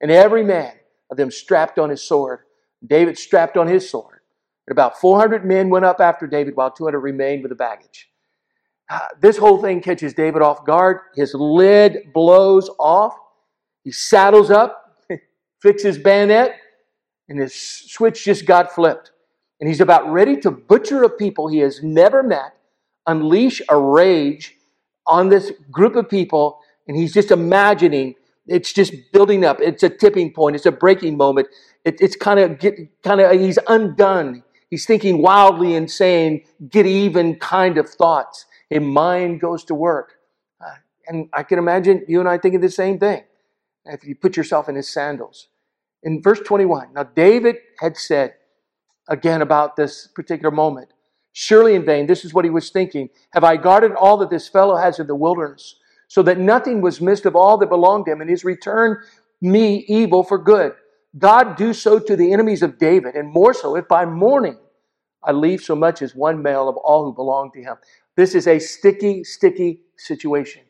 And 0.00 0.10
every 0.10 0.42
man 0.42 0.72
of 1.10 1.16
them 1.16 1.30
strapped 1.30 1.78
on 1.78 1.90
his 1.90 2.02
sword. 2.02 2.40
David 2.86 3.18
strapped 3.18 3.56
on 3.56 3.66
his 3.66 3.88
sword. 3.88 4.20
And 4.66 4.72
about 4.72 4.98
400 5.00 5.44
men 5.44 5.68
went 5.68 5.84
up 5.84 6.00
after 6.00 6.26
David 6.26 6.56
while 6.56 6.70
200 6.70 6.98
remained 6.98 7.42
with 7.42 7.50
the 7.50 7.56
baggage. 7.56 8.08
Uh, 8.90 9.00
this 9.20 9.36
whole 9.36 9.60
thing 9.60 9.80
catches 9.80 10.14
David 10.14 10.42
off 10.42 10.64
guard. 10.64 11.00
His 11.14 11.34
lid 11.34 12.12
blows 12.12 12.70
off. 12.78 13.14
He 13.82 13.92
saddles 13.92 14.50
up, 14.50 14.98
fixes 15.62 15.98
bayonet, 15.98 16.56
and 17.28 17.38
his 17.38 17.54
switch 17.54 18.24
just 18.24 18.46
got 18.46 18.72
flipped. 18.72 19.12
And 19.60 19.68
he's 19.68 19.80
about 19.80 20.10
ready 20.10 20.36
to 20.40 20.50
butcher 20.50 21.02
a 21.04 21.10
people 21.10 21.48
he 21.48 21.58
has 21.58 21.82
never 21.82 22.22
met, 22.22 22.54
unleash 23.06 23.62
a 23.68 23.78
rage 23.78 24.56
on 25.06 25.28
this 25.28 25.52
group 25.70 25.96
of 25.96 26.08
people, 26.08 26.60
and 26.88 26.96
he's 26.96 27.12
just 27.12 27.30
imagining 27.30 28.14
it's 28.46 28.72
just 28.72 28.92
building 29.12 29.44
up. 29.44 29.58
It's 29.60 29.82
a 29.82 29.88
tipping 29.88 30.32
point. 30.32 30.56
It's 30.56 30.66
a 30.66 30.72
breaking 30.72 31.16
moment. 31.16 31.48
It, 31.84 32.00
it's 32.00 32.16
kind 32.16 32.40
of 32.40 32.58
get 32.58 32.74
kind 33.02 33.20
of 33.20 33.38
he's 33.38 33.58
undone. 33.68 34.42
He's 34.70 34.86
thinking 34.86 35.22
wildly 35.22 35.76
and 35.76 35.90
saying 35.90 36.44
get 36.68 36.86
even 36.86 37.36
kind 37.36 37.78
of 37.78 37.88
thoughts 37.88 38.46
His 38.70 38.80
mind 38.80 39.40
goes 39.40 39.64
to 39.64 39.74
work. 39.74 40.14
Uh, 40.60 40.74
and 41.06 41.28
I 41.32 41.42
can 41.42 41.58
imagine 41.58 42.04
you 42.08 42.20
and 42.20 42.28
I 42.28 42.38
thinking 42.38 42.60
the 42.60 42.70
same 42.70 42.98
thing 42.98 43.22
if 43.84 44.04
you 44.04 44.14
put 44.14 44.36
yourself 44.36 44.68
in 44.68 44.74
his 44.74 44.88
sandals. 44.88 45.48
In 46.02 46.22
verse 46.22 46.40
21, 46.40 46.92
now 46.94 47.04
David 47.04 47.56
had 47.80 47.96
said 47.96 48.34
again 49.08 49.42
about 49.42 49.76
this 49.76 50.08
particular 50.14 50.50
moment, 50.50 50.88
surely 51.32 51.74
in 51.74 51.84
vain, 51.84 52.06
this 52.06 52.24
is 52.24 52.32
what 52.32 52.44
he 52.44 52.50
was 52.50 52.70
thinking, 52.70 53.10
have 53.32 53.44
I 53.44 53.56
guarded 53.56 53.92
all 53.92 54.16
that 54.18 54.30
this 54.30 54.48
fellow 54.48 54.76
has 54.76 54.98
in 54.98 55.06
the 55.06 55.14
wilderness, 55.14 55.76
so 56.08 56.22
that 56.22 56.38
nothing 56.38 56.80
was 56.80 57.00
missed 57.00 57.26
of 57.26 57.36
all 57.36 57.58
that 57.58 57.68
belonged 57.68 58.06
to 58.06 58.12
him, 58.12 58.20
and 58.20 58.30
he's 58.30 58.44
returned 58.44 58.98
me 59.40 59.84
evil 59.88 60.22
for 60.22 60.38
good. 60.38 60.72
God 61.16 61.56
do 61.56 61.72
so 61.72 61.98
to 61.98 62.16
the 62.16 62.32
enemies 62.32 62.62
of 62.62 62.78
David, 62.78 63.14
and 63.14 63.30
more 63.30 63.54
so 63.54 63.76
if 63.76 63.86
by 63.86 64.04
morning 64.04 64.58
I 65.22 65.32
leave 65.32 65.62
so 65.62 65.74
much 65.74 66.02
as 66.02 66.14
one 66.14 66.42
male 66.42 66.68
of 66.68 66.76
all 66.76 67.04
who 67.04 67.14
belong 67.14 67.50
to 67.52 67.62
him. 67.62 67.76
This 68.16 68.34
is 68.34 68.46
a 68.46 68.58
sticky, 68.58 69.24
sticky 69.24 69.80
situation. 69.96 70.62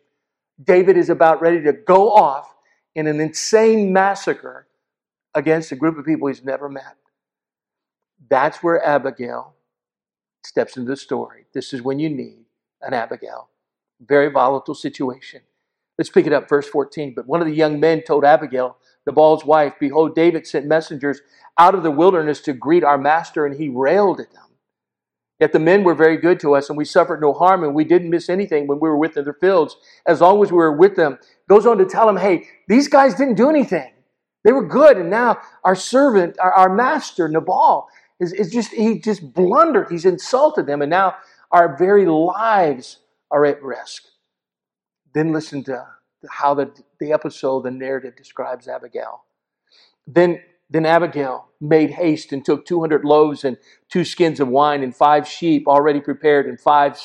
David 0.63 0.97
is 0.97 1.11
about 1.11 1.41
ready 1.41 1.63
to 1.63 1.73
go 1.73 2.13
off 2.13 2.55
in 2.95 3.07
an 3.07 3.21
insane 3.21 3.93
massacre 3.93 4.69
against 5.35 5.73
a 5.73 5.77
group 5.77 5.99
of 5.99 6.05
people 6.05 6.29
he's 6.29 6.45
never 6.45 6.69
met. 6.69 6.97
That's 8.29 8.63
where 8.63 8.85
Abigail 8.85 9.55
steps 10.45 10.77
into 10.77 10.91
the 10.91 10.97
story. 10.97 11.47
This 11.53 11.73
is 11.73 11.83
when 11.83 11.99
you 11.99 12.09
need 12.09 12.45
an 12.81 12.95
Abigail. 12.95 13.49
Very 14.01 14.31
volatile 14.31 14.75
situation. 14.75 15.41
Let's 15.99 16.11
pick 16.11 16.27
it 16.27 16.33
up, 16.33 16.49
verse 16.49 16.69
14. 16.69 17.15
But 17.15 17.27
one 17.27 17.41
of 17.41 17.47
the 17.47 17.55
young 17.55 17.79
men 17.79 18.03
told 18.03 18.25
Abigail, 18.25 18.79
Nabal's 19.07 19.45
wife, 19.45 19.75
Behold, 19.79 20.15
David 20.15 20.47
sent 20.47 20.67
messengers 20.67 21.21
out 21.59 21.75
of 21.75 21.83
the 21.83 21.91
wilderness 21.91 22.41
to 22.43 22.53
greet 22.53 22.83
our 22.83 22.99
master, 22.99 23.47
and 23.47 23.57
he 23.57 23.69
railed 23.69 24.21
at 24.21 24.33
them. 24.33 24.43
Yet 25.41 25.53
the 25.53 25.59
men 25.59 25.85
were 25.85 25.95
very 25.95 26.17
good 26.17 26.41
to 26.41 26.55
us, 26.55 26.69
and 26.69 26.79
we 26.79 26.85
suffered 26.85 27.21
no 27.21 27.33
harm, 27.33 27.65
and 27.65 27.75
we 27.75 27.85
didn't 27.85 28.11
miss 28.11 28.29
anything 28.29 28.67
when 28.67 28.81
we 28.81 28.89
were 28.89 28.97
with 28.97 29.15
their 29.15 29.37
fields, 29.41 29.77
as 30.07 30.21
long 30.21 30.43
as 30.43 30.51
we 30.51 30.59
were 30.59 30.77
with 30.77 30.97
them. 30.97 31.19
Goes 31.49 31.67
on 31.67 31.79
to 31.79 31.85
tell 31.85 32.07
them, 32.07 32.17
hey, 32.17 32.47
these 32.69 32.89
guys 32.89 33.15
didn't 33.15 33.35
do 33.35 33.51
anything. 33.51 33.93
They 34.45 34.53
were 34.53 34.67
good, 34.67 34.97
and 34.97 35.11
now 35.11 35.39
our 35.65 35.75
servant, 35.75 36.39
our, 36.39 36.53
our 36.53 36.75
master, 36.75 37.29
Nabal, 37.29 37.89
is, 38.21 38.33
is 38.33 38.51
just, 38.51 38.73
he 38.73 38.99
just 38.99 39.33
blundered. 39.33 39.89
He's 39.91 40.05
insulted 40.05 40.67
them, 40.67 40.83
and 40.83 40.91
now 40.91 41.17
our 41.51 41.77
very 41.77 42.07
lives 42.07 42.99
are 43.31 43.45
at 43.45 43.63
risk. 43.63 44.05
Then 45.15 45.33
listen 45.33 45.65
to 45.65 45.87
how 46.29 46.55
the, 46.55 46.73
the 47.01 47.13
episode, 47.13 47.65
the 47.65 47.71
narrative 47.71 48.17
describes 48.17 48.69
Abigail. 48.69 49.25
Then 50.07 50.41
then 50.71 50.87
Abigail 50.87 51.49
made 51.61 51.91
haste 51.91 52.33
and 52.33 52.45
took 52.45 52.67
200 52.67 53.05
loaves 53.05 53.45
and 53.45 53.57
two 53.91 54.05
skins 54.05 54.41
of 54.41 54.49
wine 54.49 54.83
and 54.83 54.97
five 54.97 55.29
sheep 55.29 55.69
already 55.69 56.01
prepared 56.01 56.47
and 56.47 56.61
five 56.61 56.99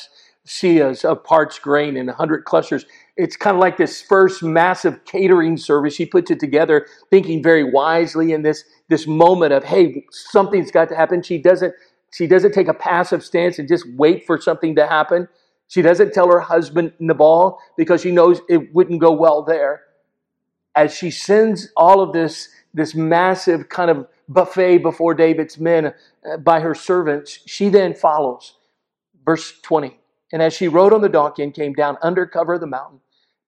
seahs 0.47 1.05
of 1.05 1.23
parched 1.23 1.61
grain 1.61 1.97
and 1.97 2.07
100 2.07 2.45
clusters. 2.45 2.85
It's 3.17 3.35
kind 3.35 3.55
of 3.55 3.61
like 3.61 3.77
this 3.77 4.01
first 4.01 4.41
massive 4.41 5.05
catering 5.05 5.57
service. 5.57 5.93
She 5.93 6.05
puts 6.05 6.31
it 6.31 6.39
together 6.39 6.87
thinking 7.11 7.43
very 7.43 7.63
wisely 7.63 8.31
in 8.31 8.41
this, 8.41 8.63
this 8.87 9.05
moment 9.05 9.53
of, 9.53 9.63
hey, 9.65 10.05
something's 10.09 10.71
got 10.71 10.89
to 10.89 10.95
happen. 10.95 11.21
She 11.21 11.37
doesn't, 11.37 11.73
she 12.11 12.25
doesn't 12.25 12.53
take 12.53 12.69
a 12.69 12.73
passive 12.73 13.23
stance 13.23 13.59
and 13.59 13.67
just 13.67 13.85
wait 13.97 14.25
for 14.25 14.41
something 14.41 14.75
to 14.77 14.87
happen. 14.87 15.27
She 15.69 15.83
doesn't 15.83 16.13
tell 16.13 16.27
her 16.31 16.39
husband 16.39 16.93
Nabal 16.99 17.59
because 17.77 18.01
she 18.01 18.11
knows 18.11 18.41
it 18.49 18.73
wouldn't 18.73 18.99
go 18.99 19.11
well 19.11 19.43
there. 19.43 19.83
As 20.75 20.93
she 20.93 21.11
sends 21.11 21.69
all 21.77 22.01
of 22.01 22.11
this 22.11 22.49
this 22.73 22.93
massive 22.93 23.69
kind 23.69 23.89
of 23.89 24.07
buffet 24.27 24.79
before 24.79 25.13
David's 25.13 25.59
men 25.59 25.87
uh, 25.87 26.37
by 26.37 26.59
her 26.59 26.75
servants, 26.75 27.39
she 27.45 27.69
then 27.69 27.93
follows. 27.93 28.55
Verse 29.25 29.59
20. 29.61 29.99
And 30.31 30.41
as 30.41 30.53
she 30.53 30.67
rode 30.67 30.93
on 30.93 31.01
the 31.01 31.09
donkey 31.09 31.43
and 31.43 31.53
came 31.53 31.73
down 31.73 31.97
under 32.01 32.25
cover 32.25 32.53
of 32.53 32.61
the 32.61 32.67
mountain, 32.67 32.99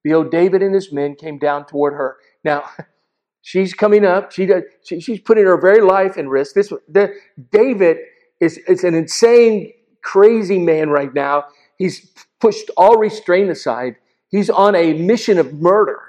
behold, 0.03 0.31
David 0.31 0.63
and 0.63 0.73
his 0.73 0.91
men 0.91 1.15
came 1.15 1.37
down 1.37 1.65
toward 1.65 1.93
her. 1.93 2.17
Now, 2.43 2.63
she's 3.41 3.73
coming 3.73 4.05
up. 4.05 4.31
She, 4.31 4.45
does, 4.45 4.63
she 4.83 4.99
she's 4.99 5.19
putting 5.19 5.45
her 5.45 5.59
very 5.59 5.81
life 5.81 6.17
in 6.17 6.29
risk. 6.29 6.55
This 6.55 6.73
the, 6.87 7.13
David 7.51 7.97
is, 8.39 8.57
is 8.67 8.83
an 8.83 8.95
insane, 8.95 9.71
crazy 10.01 10.57
man 10.59 10.89
right 10.89 11.13
now. 11.13 11.45
He's 11.81 12.11
pushed 12.39 12.69
all 12.77 12.97
restraint 12.97 13.49
aside. 13.49 13.95
He's 14.29 14.51
on 14.51 14.75
a 14.75 14.93
mission 14.93 15.39
of 15.39 15.53
murder. 15.53 15.99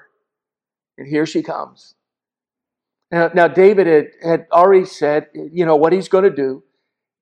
And 0.99 1.09
here 1.09 1.25
she 1.25 1.43
comes. 1.43 1.95
Now, 3.11 3.31
now 3.35 3.49
David 3.49 3.87
had, 3.87 4.09
had 4.23 4.47
already 4.53 4.85
said, 4.85 5.29
you 5.35 5.65
know, 5.65 5.77
what 5.77 5.95
he's 5.95 6.09
going 6.09 6.25
to 6.25 6.31
do. 6.31 6.63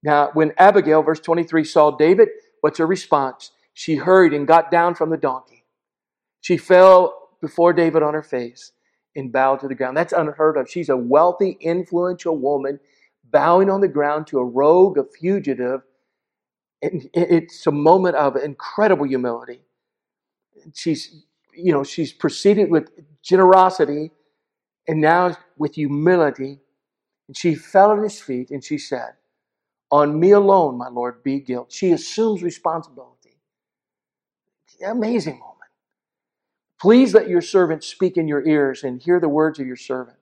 Now, 0.03 0.31
when 0.33 0.53
Abigail, 0.59 1.03
verse 1.03 1.21
23, 1.21 1.63
saw 1.63 1.93
David, 1.93 2.29
what's 2.61 2.79
her 2.79 2.87
response? 2.87 3.53
She 3.73 3.95
hurried 3.95 4.33
and 4.33 4.49
got 4.49 4.73
down 4.73 4.97
from 4.97 5.11
the 5.11 5.17
donkey. 5.17 5.65
She 6.41 6.57
fell 6.57 7.29
before 7.41 7.73
David 7.73 8.03
on 8.03 8.15
her 8.15 8.23
face 8.23 8.73
and 9.15 9.33
bowed 9.33 9.61
to 9.61 9.69
the 9.69 9.77
ground. 9.77 9.97
That's 9.97 10.13
unheard 10.13 10.57
of. 10.57 10.69
She's 10.69 10.89
a 10.89 10.97
wealthy, 10.97 11.57
influential 11.61 12.37
woman 12.37 12.81
bowing 13.31 13.71
on 13.71 13.81
the 13.81 13.89
ground 13.89 14.27
to 14.29 14.41
a 14.41 14.45
rogue, 14.45 14.99
a 14.99 15.05
fugitive. 15.05 15.83
It's 16.83 17.67
a 17.67 17.73
moment 17.73 18.17
of 18.17 18.37
incredible 18.37 19.07
humility. 19.07 19.63
She's, 20.75 21.25
you 21.55 21.73
know, 21.73 21.85
she's 21.85 22.13
proceeded 22.13 22.71
with 22.71 22.91
generosity 23.23 24.13
and 24.89 25.01
now 25.01 25.37
with 25.59 25.77
humility, 25.77 26.61
And 27.29 27.37
she 27.37 27.55
fell 27.57 27.93
at 27.93 28.03
his 28.03 28.21
feet 28.21 28.51
and 28.51 28.65
she 28.65 28.79
said, 28.79 29.15
On 29.91 30.21
me 30.21 30.33
alone, 30.33 30.79
my 30.79 30.89
Lord, 30.89 31.23
be 31.25 31.41
guilt. 31.41 31.73
She 31.73 31.93
assumes 31.93 32.43
responsibility. 32.43 33.39
Amazing 34.87 35.41
moment. 35.41 35.57
Please 36.81 37.15
let 37.15 37.29
your 37.29 37.43
servant 37.43 37.85
speak 37.85 38.17
in 38.17 38.29
your 38.29 38.47
ears 38.47 38.85
and 38.85 39.03
hear 39.03 39.21
the 39.21 39.29
words 39.29 39.59
of 39.61 39.67
your 39.67 39.77
servant. 39.77 40.19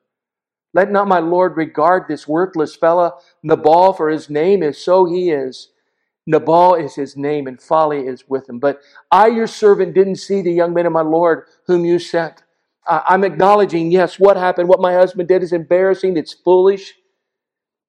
Let 0.74 0.90
not 0.90 1.08
my 1.08 1.20
Lord 1.20 1.56
regard 1.56 2.04
this 2.08 2.28
worthless 2.28 2.76
fellow, 2.76 3.18
Nabal, 3.42 3.94
for 3.94 4.10
his 4.10 4.30
name 4.30 4.62
is 4.62 4.78
so 4.78 5.06
he 5.06 5.30
is. 5.30 5.70
Nabal 6.28 6.74
is 6.74 6.94
his 6.94 7.16
name, 7.16 7.46
and 7.46 7.60
folly 7.60 8.06
is 8.06 8.28
with 8.28 8.48
him. 8.48 8.58
But 8.58 8.80
I, 9.10 9.28
your 9.28 9.46
servant, 9.46 9.94
didn't 9.94 10.16
see 10.16 10.42
the 10.42 10.52
young 10.52 10.74
man 10.74 10.84
of 10.84 10.92
my 10.92 11.00
Lord 11.00 11.46
whom 11.66 11.86
you 11.86 11.98
sent. 11.98 12.42
I'm 12.86 13.24
acknowledging, 13.24 13.90
yes, 13.90 14.18
what 14.18 14.36
happened, 14.36 14.68
what 14.68 14.80
my 14.80 14.92
husband 14.92 15.28
did 15.28 15.42
is 15.42 15.52
embarrassing, 15.52 16.16
it's 16.16 16.34
foolish. 16.34 16.94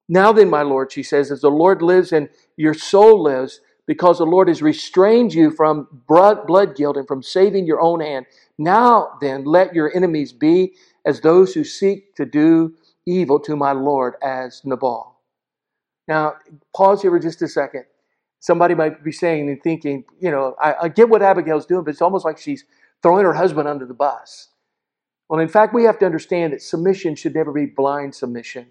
Now 0.08 0.32
then, 0.32 0.50
my 0.50 0.62
Lord, 0.62 0.90
she 0.90 1.02
says, 1.02 1.30
as 1.30 1.42
the 1.42 1.50
Lord 1.50 1.82
lives 1.82 2.12
and 2.12 2.30
your 2.56 2.74
soul 2.74 3.22
lives, 3.22 3.60
because 3.86 4.18
the 4.18 4.26
Lord 4.26 4.48
has 4.48 4.62
restrained 4.62 5.34
you 5.34 5.50
from 5.50 5.86
blood 6.08 6.76
guilt 6.76 6.96
and 6.96 7.06
from 7.06 7.22
saving 7.22 7.66
your 7.66 7.80
own 7.80 8.00
hand. 8.00 8.26
Now 8.58 9.18
then, 9.20 9.44
let 9.44 9.74
your 9.74 9.94
enemies 9.94 10.32
be 10.32 10.74
as 11.04 11.20
those 11.20 11.54
who 11.54 11.64
seek 11.64 12.14
to 12.16 12.24
do 12.24 12.74
evil 13.06 13.38
to 13.40 13.56
my 13.56 13.72
Lord 13.72 14.14
as 14.22 14.62
Nabal. 14.64 15.20
Now, 16.08 16.34
pause 16.74 17.02
here 17.02 17.10
for 17.10 17.18
just 17.18 17.42
a 17.42 17.48
second. 17.48 17.84
Somebody 18.40 18.74
might 18.74 19.04
be 19.04 19.12
saying 19.12 19.48
and 19.48 19.62
thinking, 19.62 20.04
you 20.18 20.30
know, 20.30 20.56
I, 20.60 20.74
I 20.82 20.88
get 20.88 21.10
what 21.10 21.22
Abigail's 21.22 21.66
doing, 21.66 21.84
but 21.84 21.90
it's 21.90 22.02
almost 22.02 22.24
like 22.24 22.38
she's 22.38 22.64
throwing 23.02 23.24
her 23.24 23.34
husband 23.34 23.68
under 23.68 23.86
the 23.86 23.94
bus. 23.94 24.48
Well, 25.28 25.40
in 25.40 25.48
fact, 25.48 25.74
we 25.74 25.84
have 25.84 25.98
to 26.00 26.06
understand 26.06 26.52
that 26.52 26.62
submission 26.62 27.14
should 27.14 27.34
never 27.34 27.52
be 27.52 27.66
blind 27.66 28.14
submission. 28.14 28.68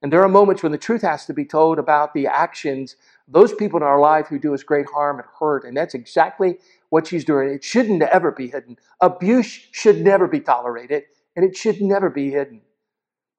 And 0.00 0.12
there 0.12 0.22
are 0.22 0.28
moments 0.28 0.62
when 0.62 0.72
the 0.72 0.78
truth 0.78 1.02
has 1.02 1.26
to 1.26 1.34
be 1.34 1.44
told 1.44 1.78
about 1.78 2.14
the 2.14 2.26
actions 2.26 2.96
those 3.26 3.54
people 3.54 3.78
in 3.78 3.82
our 3.82 3.98
life 3.98 4.26
who 4.28 4.38
do 4.38 4.54
us 4.54 4.62
great 4.62 4.86
harm 4.86 5.18
and 5.18 5.28
hurt. 5.40 5.64
And 5.64 5.76
that's 5.76 5.94
exactly 5.94 6.58
what 6.90 7.06
she's 7.06 7.24
doing. 7.24 7.48
It 7.48 7.64
shouldn't 7.64 8.02
ever 8.02 8.30
be 8.30 8.48
hidden. 8.48 8.76
Abuse 9.00 9.46
should 9.72 10.02
never 10.02 10.28
be 10.28 10.40
tolerated, 10.40 11.04
and 11.34 11.44
it 11.44 11.56
should 11.56 11.80
never 11.80 12.10
be 12.10 12.30
hidden. 12.30 12.60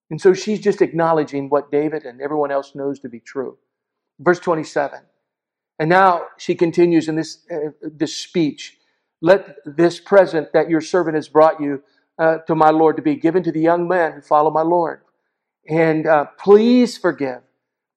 And 0.09 0.19
so 0.19 0.33
she's 0.33 0.59
just 0.59 0.81
acknowledging 0.81 1.49
what 1.49 1.71
David 1.71 2.03
and 2.03 2.19
everyone 2.19 2.51
else 2.51 2.75
knows 2.75 2.99
to 2.99 3.09
be 3.09 3.19
true. 3.19 3.57
Verse 4.19 4.39
27. 4.39 4.99
And 5.79 5.89
now 5.89 6.27
she 6.37 6.55
continues 6.55 7.07
in 7.07 7.15
this, 7.15 7.39
uh, 7.51 7.71
this 7.81 8.15
speech 8.15 8.77
Let 9.21 9.57
this 9.65 9.99
present 9.99 10.53
that 10.53 10.69
your 10.69 10.81
servant 10.81 11.15
has 11.15 11.27
brought 11.27 11.59
you 11.59 11.83
uh, 12.17 12.37
to 12.47 12.55
my 12.55 12.69
Lord 12.69 12.95
to 12.95 13.01
be 13.01 13.15
given 13.15 13.43
to 13.43 13.51
the 13.51 13.61
young 13.61 13.87
men 13.87 14.13
who 14.13 14.21
follow 14.21 14.51
my 14.51 14.61
Lord. 14.61 15.01
And 15.67 16.07
uh, 16.07 16.25
please 16.37 16.97
forgive 16.97 17.41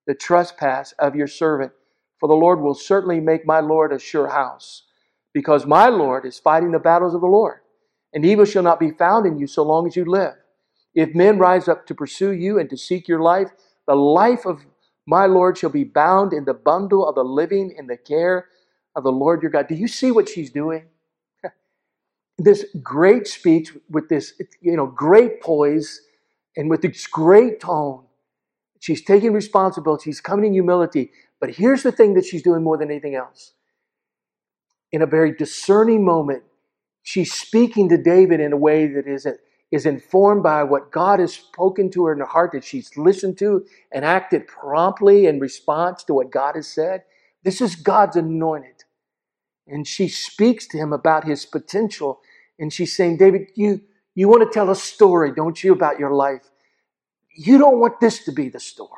the 0.06 0.14
trespass 0.14 0.92
of 0.92 1.14
your 1.14 1.26
servant, 1.26 1.72
for 2.18 2.28
the 2.28 2.34
Lord 2.34 2.60
will 2.60 2.74
certainly 2.74 3.20
make 3.20 3.46
my 3.46 3.60
Lord 3.60 3.92
a 3.92 3.98
sure 3.98 4.28
house, 4.28 4.84
because 5.34 5.66
my 5.66 5.88
Lord 5.88 6.24
is 6.24 6.38
fighting 6.38 6.72
the 6.72 6.78
battles 6.78 7.14
of 7.14 7.20
the 7.20 7.26
Lord, 7.26 7.60
and 8.14 8.24
evil 8.24 8.46
shall 8.46 8.62
not 8.62 8.80
be 8.80 8.90
found 8.90 9.26
in 9.26 9.38
you 9.38 9.46
so 9.46 9.62
long 9.62 9.86
as 9.86 9.96
you 9.96 10.06
live. 10.06 10.34
If 10.94 11.14
men 11.14 11.38
rise 11.38 11.68
up 11.68 11.86
to 11.86 11.94
pursue 11.94 12.32
you 12.32 12.58
and 12.58 12.70
to 12.70 12.76
seek 12.76 13.06
your 13.06 13.20
life, 13.20 13.50
the 13.86 13.94
life 13.94 14.46
of 14.46 14.64
my 15.08 15.24
Lord 15.24 15.56
shall 15.56 15.70
be 15.70 15.84
bound 15.84 16.34
in 16.34 16.44
the 16.44 16.52
bundle 16.52 17.08
of 17.08 17.14
the 17.14 17.24
living 17.24 17.74
in 17.78 17.86
the 17.86 17.96
care 17.96 18.48
of 18.94 19.04
the 19.04 19.10
Lord 19.10 19.40
your 19.40 19.50
God. 19.50 19.66
Do 19.66 19.74
you 19.74 19.88
see 19.88 20.10
what 20.10 20.28
she's 20.28 20.50
doing? 20.50 20.84
this 22.38 22.66
great 22.82 23.26
speech 23.26 23.72
with 23.88 24.10
this, 24.10 24.34
you 24.60 24.76
know, 24.76 24.86
great 24.86 25.40
poise 25.40 26.02
and 26.58 26.68
with 26.68 26.82
this 26.82 27.06
great 27.06 27.58
tone. 27.58 28.04
She's 28.80 29.02
taking 29.02 29.32
responsibility. 29.32 30.10
She's 30.10 30.20
coming 30.20 30.48
in 30.48 30.52
humility. 30.52 31.10
But 31.40 31.52
here's 31.52 31.82
the 31.82 31.92
thing 31.92 32.12
that 32.14 32.26
she's 32.26 32.42
doing 32.42 32.62
more 32.62 32.76
than 32.76 32.90
anything 32.90 33.14
else. 33.14 33.52
In 34.92 35.00
a 35.00 35.06
very 35.06 35.32
discerning 35.34 36.04
moment, 36.04 36.42
she's 37.02 37.32
speaking 37.32 37.88
to 37.88 37.96
David 37.96 38.40
in 38.40 38.52
a 38.52 38.58
way 38.58 38.86
that 38.88 39.06
is 39.06 39.26
is 39.70 39.84
informed 39.84 40.42
by 40.42 40.62
what 40.62 40.90
God 40.90 41.20
has 41.20 41.34
spoken 41.34 41.90
to 41.90 42.06
her 42.06 42.12
in 42.12 42.20
her 42.20 42.26
heart 42.26 42.52
that 42.52 42.64
she's 42.64 42.96
listened 42.96 43.36
to 43.38 43.66
and 43.92 44.04
acted 44.04 44.46
promptly 44.46 45.26
in 45.26 45.40
response 45.40 46.04
to 46.04 46.14
what 46.14 46.30
God 46.30 46.54
has 46.54 46.66
said. 46.66 47.02
This 47.44 47.60
is 47.60 47.76
God's 47.76 48.16
anointed. 48.16 48.84
And 49.66 49.86
she 49.86 50.08
speaks 50.08 50.66
to 50.68 50.78
him 50.78 50.92
about 50.92 51.24
his 51.24 51.44
potential. 51.44 52.20
And 52.58 52.72
she's 52.72 52.96
saying, 52.96 53.18
David, 53.18 53.48
you, 53.54 53.82
you 54.14 54.28
want 54.28 54.42
to 54.42 54.52
tell 54.52 54.70
a 54.70 54.76
story, 54.76 55.32
don't 55.34 55.62
you, 55.62 55.72
about 55.72 55.98
your 55.98 56.12
life? 56.12 56.48
You 57.36 57.58
don't 57.58 57.78
want 57.78 58.00
this 58.00 58.24
to 58.24 58.32
be 58.32 58.48
the 58.48 58.60
story. 58.60 58.90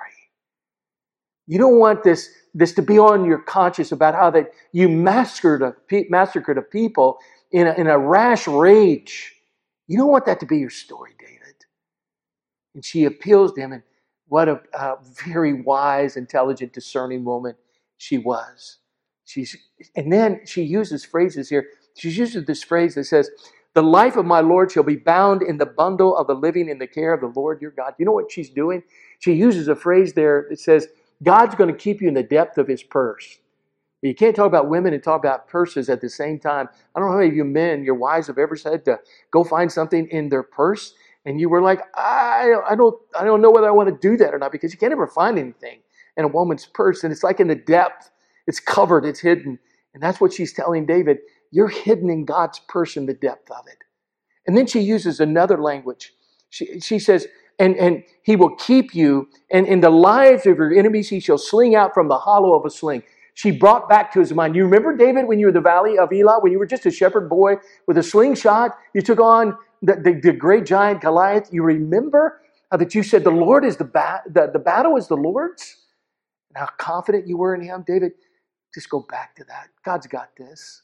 You 1.49 1.59
don't 1.59 1.81
want 1.81 2.05
this, 2.05 2.31
this 2.55 2.73
to 2.75 2.83
be 2.83 2.97
on 2.97 3.25
your 3.25 3.39
conscience 3.39 3.91
about 3.91 4.15
how 4.15 4.31
that 4.31 4.53
you 4.71 4.89
massacred 4.89 5.63
a, 5.63 5.75
massacred 6.09 6.59
a 6.59 6.63
people 6.63 7.19
in 7.51 7.67
a, 7.67 7.73
in 7.73 7.89
a 7.89 7.99
rash 7.99 8.47
rage 8.47 9.35
you 9.91 9.99
don't 9.99 10.09
want 10.09 10.25
that 10.27 10.39
to 10.39 10.47
be 10.47 10.59
your 10.59 10.71
story, 10.71 11.17
David. 11.19 11.57
And 12.77 12.85
she 12.85 13.07
appeals 13.07 13.55
to 13.55 13.61
him, 13.61 13.73
and 13.73 13.83
what 14.29 14.49
a, 14.49 14.61
a 14.73 14.99
very 15.03 15.53
wise, 15.53 16.17
intelligent, 16.17 16.73
discerning 16.73 17.25
woman 17.25 17.57
she 17.99 18.17
was. 18.17 18.79
She's, 19.25 19.57
and 19.97 20.13
then 20.13 20.43
she 20.47 20.63
uses 20.63 21.05
phrases 21.05 21.49
here. 21.49 21.67
She 21.97 22.09
uses 22.09 22.45
this 22.45 22.63
phrase 22.63 22.95
that 22.95 23.07
says, 23.07 23.31
The 23.75 23.83
life 23.83 24.15
of 24.17 24.27
my 24.27 24.39
Lord 24.39 24.71
shall 24.71 24.85
be 24.85 24.95
bound 24.95 25.43
in 25.43 25.59
the 25.59 25.67
bundle 25.67 26.17
of 26.17 26.29
the 26.29 26.37
living 26.37 26.69
in 26.69 26.79
the 26.79 26.87
care 26.87 27.13
of 27.13 27.21
the 27.21 27.41
Lord 27.41 27.61
your 27.61 27.73
God. 27.73 27.95
You 27.99 28.07
know 28.07 28.13
what 28.13 28.31
she's 28.31 28.49
doing? 28.49 28.85
She 29.19 29.33
uses 29.33 29.67
a 29.67 29.75
phrase 29.75 30.13
there 30.13 30.47
that 30.51 30.61
says, 30.61 30.87
God's 31.21 31.57
going 31.57 31.73
to 31.73 31.77
keep 31.77 32.01
you 32.01 32.07
in 32.07 32.15
the 32.15 32.23
depth 32.23 32.59
of 32.59 32.69
his 32.69 32.85
purse. 32.85 33.40
You 34.03 34.15
can't 34.15 34.35
talk 34.35 34.47
about 34.47 34.69
women 34.69 34.95
and 34.95 35.03
talk 35.03 35.21
about 35.21 35.47
purses 35.47 35.91
at 35.91 36.01
the 36.01 36.09
same 36.09 36.39
time. 36.39 36.69
I 36.95 37.01
don't 37.01 37.09
know 37.09 37.13
how 37.13 37.19
many 37.19 37.31
of 37.31 37.37
you 37.37 37.45
men, 37.45 37.85
your 37.85 37.95
wives 37.95 38.29
have 38.29 38.39
ever 38.39 38.57
said 38.57 38.85
to 38.87 38.99
go 39.31 39.45
find 39.45 39.71
something 39.71 40.09
in 40.09 40.31
their 40.31 40.43
purse, 40.43 40.95
and 41.27 41.39
you 41.39 41.51
were 41.51 41.61
like, 41.61 41.83
I, 41.95 42.55
I 42.69 42.77
don't, 42.77 42.97
I 43.19 43.25
don't 43.25 43.43
know 43.43 43.51
whether 43.51 43.69
I 43.69 43.73
want 43.73 43.91
to 43.91 44.09
do 44.09 44.17
that 44.17 44.33
or 44.33 44.39
not 44.39 44.53
because 44.53 44.73
you 44.73 44.79
can't 44.79 44.93
ever 44.93 45.07
find 45.07 45.39
anything 45.39 45.81
in 46.17 46.25
a 46.25 46.29
woman's 46.29 46.65
purse, 46.67 47.05
and 47.05 47.13
it's 47.13 47.23
like 47.23 47.41
in 47.41 47.49
the 47.49 47.55
depth, 47.55 48.11
it's 48.47 48.59
covered, 48.59 49.05
it's 49.05 49.21
hidden, 49.21 49.59
and 49.93 50.03
that's 50.03 50.21
what 50.21 50.33
she's 50.33 50.55
telling 50.55 50.87
David. 50.87 51.19
You're 51.51 51.69
hidden 51.69 52.09
in 52.09 52.25
God's 52.25 52.61
purse 52.69 52.97
in 52.97 53.05
the 53.07 53.15
depth 53.15 53.51
of 53.51 53.67
it. 53.67 53.79
And 54.47 54.57
then 54.57 54.67
she 54.67 54.81
uses 54.81 55.21
another 55.21 55.59
language. 55.61 56.15
She, 56.49 56.81
she 56.81 56.99
says, 56.99 57.27
and, 57.59 57.77
and 57.77 58.03
he 58.23 58.37
will 58.37 58.57
keep 58.57 58.95
you, 58.95 59.29
and 59.51 59.67
in 59.67 59.81
the 59.81 59.91
lives 59.91 60.47
of 60.47 60.57
your 60.57 60.73
enemies 60.73 61.11
he 61.11 61.21
shall 61.21 61.37
sling 61.37 61.75
out 61.75 61.93
from 61.93 62.09
the 62.09 62.19
hollow 62.19 62.55
of 62.59 62.65
a 62.65 62.71
sling 62.71 63.03
she 63.35 63.51
brought 63.51 63.89
back 63.89 64.13
to 64.13 64.21
his 64.21 64.33
mind. 64.33 64.57
You 64.57 64.65
remember, 64.65 64.97
David, 64.97 65.27
when 65.29 65.39
you 65.39 65.47
were 65.47 65.53
the 65.53 65.61
valley 65.61 65.99
of 65.99 66.13
Elah, 66.13 66.41
when 66.41 66.53
you 66.53 66.59
were 66.59 66.67
just 66.67 66.87
a 66.87 66.91
shepherd 66.91 67.29
boy 67.29 67.57
with 67.87 67.99
a 67.99 68.03
slingshot, 68.03 68.77
you 68.95 69.03
took 69.03 69.21
on 69.21 69.57
the, 69.83 69.95
the, 69.97 70.21
the 70.23 70.33
great 70.33 70.67
giant 70.67 71.01
Goliath. 71.01 71.49
You 71.53 71.63
remember 71.63 72.43
uh, 72.71 72.77
that 72.79 72.95
you 72.95 73.03
said 73.03 73.25
the 73.25 73.31
Lord 73.31 73.65
is 73.65 73.77
the, 73.77 73.85
ba- 73.85 74.23
the, 74.29 74.51
the 74.53 74.59
battle 74.59 74.97
is 74.97 75.09
the 75.09 75.17
Lord's? 75.17 75.77
And 76.51 76.59
how 76.59 76.69
confident 76.79 77.29
you 77.29 77.39
were 77.39 77.55
in 77.55 77.63
him, 77.63 77.85
David. 77.87 78.13
Just 78.75 78.91
go 78.91 79.07
back 79.11 79.37
to 79.37 79.45
that. 79.45 79.69
God's 79.85 80.07
got 80.07 80.31
this. 80.37 80.83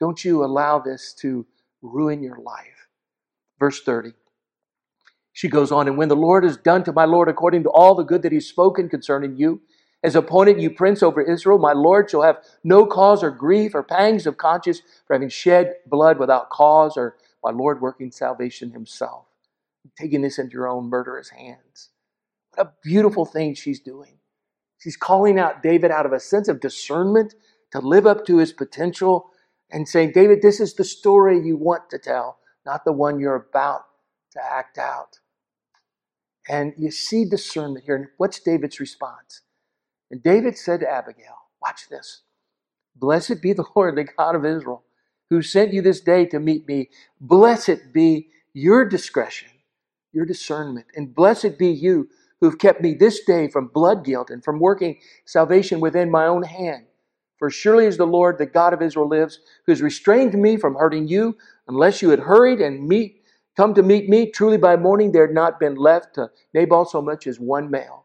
Don't 0.00 0.24
you 0.24 0.44
allow 0.44 0.78
this 0.80 1.14
to 1.20 1.46
ruin 1.82 2.22
your 2.22 2.38
life. 2.38 2.88
Verse 3.60 3.82
30. 3.82 4.12
She 5.32 5.48
goes 5.48 5.72
on, 5.72 5.88
and 5.88 5.98
when 5.98 6.08
the 6.08 6.16
Lord 6.16 6.44
has 6.44 6.56
done 6.58 6.84
to 6.84 6.92
my 6.92 7.04
Lord 7.06 7.28
according 7.28 7.62
to 7.64 7.70
all 7.70 7.94
the 7.94 8.04
good 8.04 8.22
that 8.22 8.32
he's 8.32 8.48
spoken 8.48 8.88
concerning 8.88 9.36
you, 9.36 9.62
as 10.02 10.16
appointed 10.16 10.60
you 10.60 10.70
prince 10.70 11.02
over 11.02 11.22
Israel, 11.22 11.58
my 11.58 11.72
Lord 11.72 12.10
shall 12.10 12.22
have 12.22 12.44
no 12.64 12.86
cause 12.86 13.22
or 13.22 13.30
grief 13.30 13.74
or 13.74 13.82
pangs 13.82 14.26
of 14.26 14.36
conscience 14.36 14.82
for 15.06 15.14
having 15.14 15.28
shed 15.28 15.74
blood 15.86 16.18
without 16.18 16.50
cause, 16.50 16.96
or 16.96 17.16
my 17.44 17.50
Lord 17.50 17.80
working 17.80 18.10
salvation 18.10 18.72
himself, 18.72 19.26
taking 19.96 20.22
this 20.22 20.38
into 20.38 20.54
your 20.54 20.68
own 20.68 20.90
murderous 20.90 21.30
hands. 21.30 21.90
What 22.54 22.66
a 22.66 22.72
beautiful 22.82 23.24
thing 23.24 23.54
she's 23.54 23.80
doing. 23.80 24.18
She's 24.78 24.96
calling 24.96 25.38
out 25.38 25.62
David 25.62 25.92
out 25.92 26.06
of 26.06 26.12
a 26.12 26.20
sense 26.20 26.48
of 26.48 26.60
discernment 26.60 27.34
to 27.70 27.78
live 27.78 28.06
up 28.06 28.26
to 28.26 28.38
his 28.38 28.52
potential 28.52 29.30
and 29.70 29.88
saying, 29.88 30.12
David, 30.12 30.42
this 30.42 30.60
is 30.60 30.74
the 30.74 30.84
story 30.84 31.40
you 31.40 31.56
want 31.56 31.88
to 31.90 31.98
tell, 31.98 32.38
not 32.66 32.84
the 32.84 32.92
one 32.92 33.20
you're 33.20 33.36
about 33.36 33.82
to 34.32 34.40
act 34.44 34.78
out. 34.78 35.20
And 36.48 36.74
you 36.76 36.90
see 36.90 37.24
discernment 37.24 37.84
here. 37.84 37.96
And 37.96 38.08
what's 38.16 38.40
David's 38.40 38.80
response? 38.80 39.42
And 40.12 40.22
David 40.22 40.58
said 40.58 40.80
to 40.80 40.90
Abigail, 40.90 41.36
Watch 41.62 41.88
this. 41.88 42.22
Blessed 42.96 43.42
be 43.42 43.52
the 43.54 43.64
Lord, 43.76 43.96
the 43.96 44.04
God 44.04 44.36
of 44.36 44.44
Israel, 44.44 44.84
who 45.30 45.42
sent 45.42 45.72
you 45.72 45.82
this 45.82 46.00
day 46.00 46.26
to 46.26 46.38
meet 46.38 46.68
me. 46.68 46.90
Blessed 47.20 47.92
be 47.92 48.28
your 48.52 48.84
discretion, 48.84 49.50
your 50.12 50.26
discernment, 50.26 50.86
and 50.94 51.14
blessed 51.14 51.58
be 51.58 51.68
you 51.68 52.08
who 52.40 52.50
have 52.50 52.58
kept 52.58 52.82
me 52.82 52.94
this 52.94 53.24
day 53.24 53.48
from 53.48 53.68
blood 53.68 54.04
guilt 54.04 54.30
and 54.30 54.44
from 54.44 54.60
working 54.60 54.98
salvation 55.24 55.80
within 55.80 56.10
my 56.10 56.26
own 56.26 56.42
hand. 56.42 56.86
For 57.38 57.50
surely 57.50 57.86
as 57.86 57.96
the 57.96 58.06
Lord, 58.06 58.38
the 58.38 58.46
God 58.46 58.74
of 58.74 58.82
Israel, 58.82 59.08
lives, 59.08 59.40
who 59.66 59.72
has 59.72 59.82
restrained 59.82 60.34
me 60.34 60.56
from 60.58 60.74
hurting 60.74 61.08
you, 61.08 61.36
unless 61.68 62.02
you 62.02 62.10
had 62.10 62.20
hurried 62.20 62.60
and 62.60 62.86
meet 62.86 63.22
come 63.56 63.74
to 63.74 63.82
meet 63.82 64.08
me. 64.08 64.30
Truly 64.30 64.58
by 64.58 64.76
morning 64.76 65.12
there 65.12 65.26
had 65.26 65.34
not 65.34 65.60
been 65.60 65.76
left 65.76 66.14
to 66.16 66.30
Nabal 66.54 66.84
so 66.84 67.02
much 67.02 67.26
as 67.26 67.40
one 67.40 67.70
male. 67.70 68.01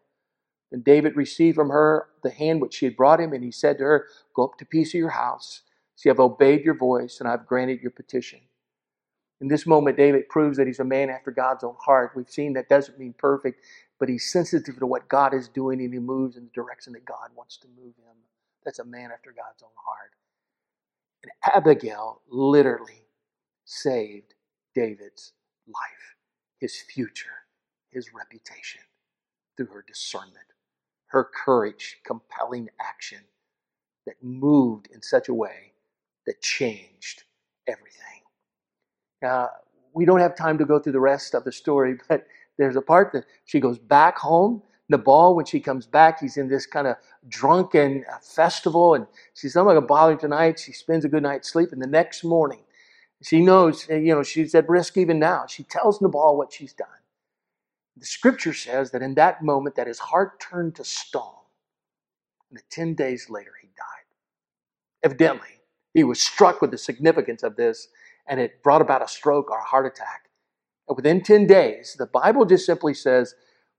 And 0.72 0.84
David 0.84 1.16
received 1.16 1.56
from 1.56 1.70
her 1.70 2.10
the 2.24 2.30
hand 2.30 2.62
which 2.62 2.76
she 2.76 2.86
had 2.86 2.98
brought 2.98 3.22
him, 3.22 3.34
and 3.34 3.44
he 3.44 3.52
said 3.52 3.78
to 3.78 3.84
her, 3.86 4.08
Go 4.34 4.46
up 4.46 4.58
to 4.58 4.66
peace 4.66 4.90
of 4.94 5.00
your 5.00 5.10
house. 5.10 5.62
See, 5.96 6.10
I've 6.10 6.20
obeyed 6.20 6.64
your 6.64 6.78
voice, 6.78 7.20
and 7.20 7.30
I've 7.30 7.48
granted 7.48 7.82
your 7.82 7.92
petition. 7.92 8.42
In 9.40 9.48
this 9.48 9.68
moment, 9.68 9.98
David 9.98 10.30
proves 10.30 10.58
that 10.58 10.68
he's 10.68 10.80
a 10.80 10.84
man 10.86 11.10
after 11.10 11.32
God's 11.32 11.64
own 11.64 11.76
heart. 11.80 12.12
We've 12.16 12.30
seen 12.30 12.54
that 12.54 12.70
doesn't 12.70 13.00
mean 13.00 13.14
perfect, 13.18 13.64
but 14.00 14.10
he's 14.10 14.32
sensitive 14.32 14.80
to 14.80 14.86
what 14.88 15.10
God 15.10 15.34
is 15.34 15.48
doing, 15.48 15.80
and 15.82 15.94
he 15.94 16.00
moves 16.00 16.38
in 16.38 16.46
the 16.46 16.52
direction 16.52 16.94
that 16.94 17.06
God 17.06 17.30
wants 17.36 17.58
to 17.58 17.68
move 17.68 17.96
him. 17.98 18.18
That's 18.66 18.80
a 18.80 18.86
man 18.86 19.12
after 19.14 19.32
God's 19.32 19.64
own 19.64 19.70
heart. 19.76 20.12
And 21.24 21.32
Abigail 21.56 22.22
literally 22.30 23.06
saved 23.66 24.34
David's 24.76 25.34
life, 25.68 26.16
his 26.60 26.76
future, 26.76 27.46
his 27.92 28.14
reputation 28.14 28.82
through 29.56 29.68
her 29.68 29.84
discernment, 29.88 30.36
her 31.08 31.30
courage, 31.46 31.98
compelling 32.06 32.70
action 32.80 33.20
that 34.06 34.16
moved 34.22 34.88
in 34.94 35.02
such 35.02 35.30
a 35.30 35.34
way 35.34 35.74
that 36.26 36.42
changed 36.42 37.24
everything. 37.68 38.22
Uh, 39.26 39.48
we 39.94 40.06
don't 40.06 40.20
have 40.20 40.36
time 40.36 40.58
to 40.58 40.66
go 40.66 40.80
through 40.80 40.94
the 40.94 41.00
rest 41.00 41.34
of 41.34 41.44
the 41.44 41.52
story, 41.52 41.98
but 42.10 42.28
there's 42.58 42.76
a 42.76 42.82
part 42.82 43.12
that 43.14 43.26
she 43.46 43.60
goes 43.60 43.78
back 43.78 44.18
home. 44.18 44.62
Nabal, 44.90 45.36
when 45.36 45.46
she 45.46 45.60
comes 45.60 45.86
back, 45.86 46.22
he's 46.22 46.38
in 46.38 46.48
this 46.48 46.66
kind 46.66 46.88
of 46.88 46.96
drunken 47.28 48.06
uh, 48.12 48.18
festival, 48.22 48.94
and 48.94 49.06
she 49.34 49.48
says, 49.48 49.58
I'm 49.58 49.66
not 49.66 49.74
going 49.74 49.82
to 49.82 49.88
bother 49.88 50.16
tonight. 50.16 50.60
She 50.60 50.72
spends 50.72 51.04
a 51.04 51.10
good 51.10 51.24
night's 51.24 51.52
sleep, 51.52 51.74
and 51.74 51.82
the 51.82 51.88
next 51.88 52.24
morning, 52.24 52.62
she 53.22 53.42
knows, 53.42 53.88
you 53.90 54.14
know, 54.16 54.24
she's 54.24 54.56
at 54.56 54.70
risk 54.70 54.98
even 54.98 55.20
now. 55.20 55.46
She 55.48 55.64
tells 55.64 56.02
Nabal 56.02 56.38
what 56.38 56.54
she's 56.54 56.74
done. 56.74 56.88
The 58.00 58.06
scripture 58.06 58.54
says 58.54 58.92
that 58.92 59.02
in 59.02 59.16
that 59.16 59.42
moment 59.44 59.76
that 59.76 59.88
his 59.88 60.00
heart 60.00 60.40
turned 60.40 60.76
to 60.76 60.84
stone. 60.84 61.34
And 62.50 62.58
that 62.58 62.70
10 62.70 62.94
days 62.94 63.30
later 63.30 63.52
he 63.62 63.68
died. 63.68 64.06
Evidently, 65.04 65.62
he 65.94 66.04
was 66.04 66.22
struck 66.22 66.62
with 66.62 66.72
the 66.72 66.78
significance 66.78 67.44
of 67.44 67.56
this 67.56 67.88
and 68.28 68.40
it 68.40 68.62
brought 68.62 68.82
about 68.82 69.04
a 69.04 69.08
stroke 69.08 69.50
or 69.50 69.58
a 69.58 69.64
heart 69.64 69.86
attack. 69.86 70.30
And 70.88 70.96
within 70.96 71.22
10 71.22 71.48
days, 71.48 71.96
the 71.98 72.06
Bible 72.06 72.46
just 72.46 72.66
simply 72.66 72.94
says, 72.94 73.36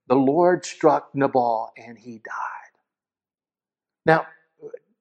the 0.08 0.16
Lord 0.16 0.64
struck 0.64 1.10
Nabal 1.14 1.70
and 1.76 1.98
he 1.98 2.18
died. 2.24 2.72
Now, 4.06 4.26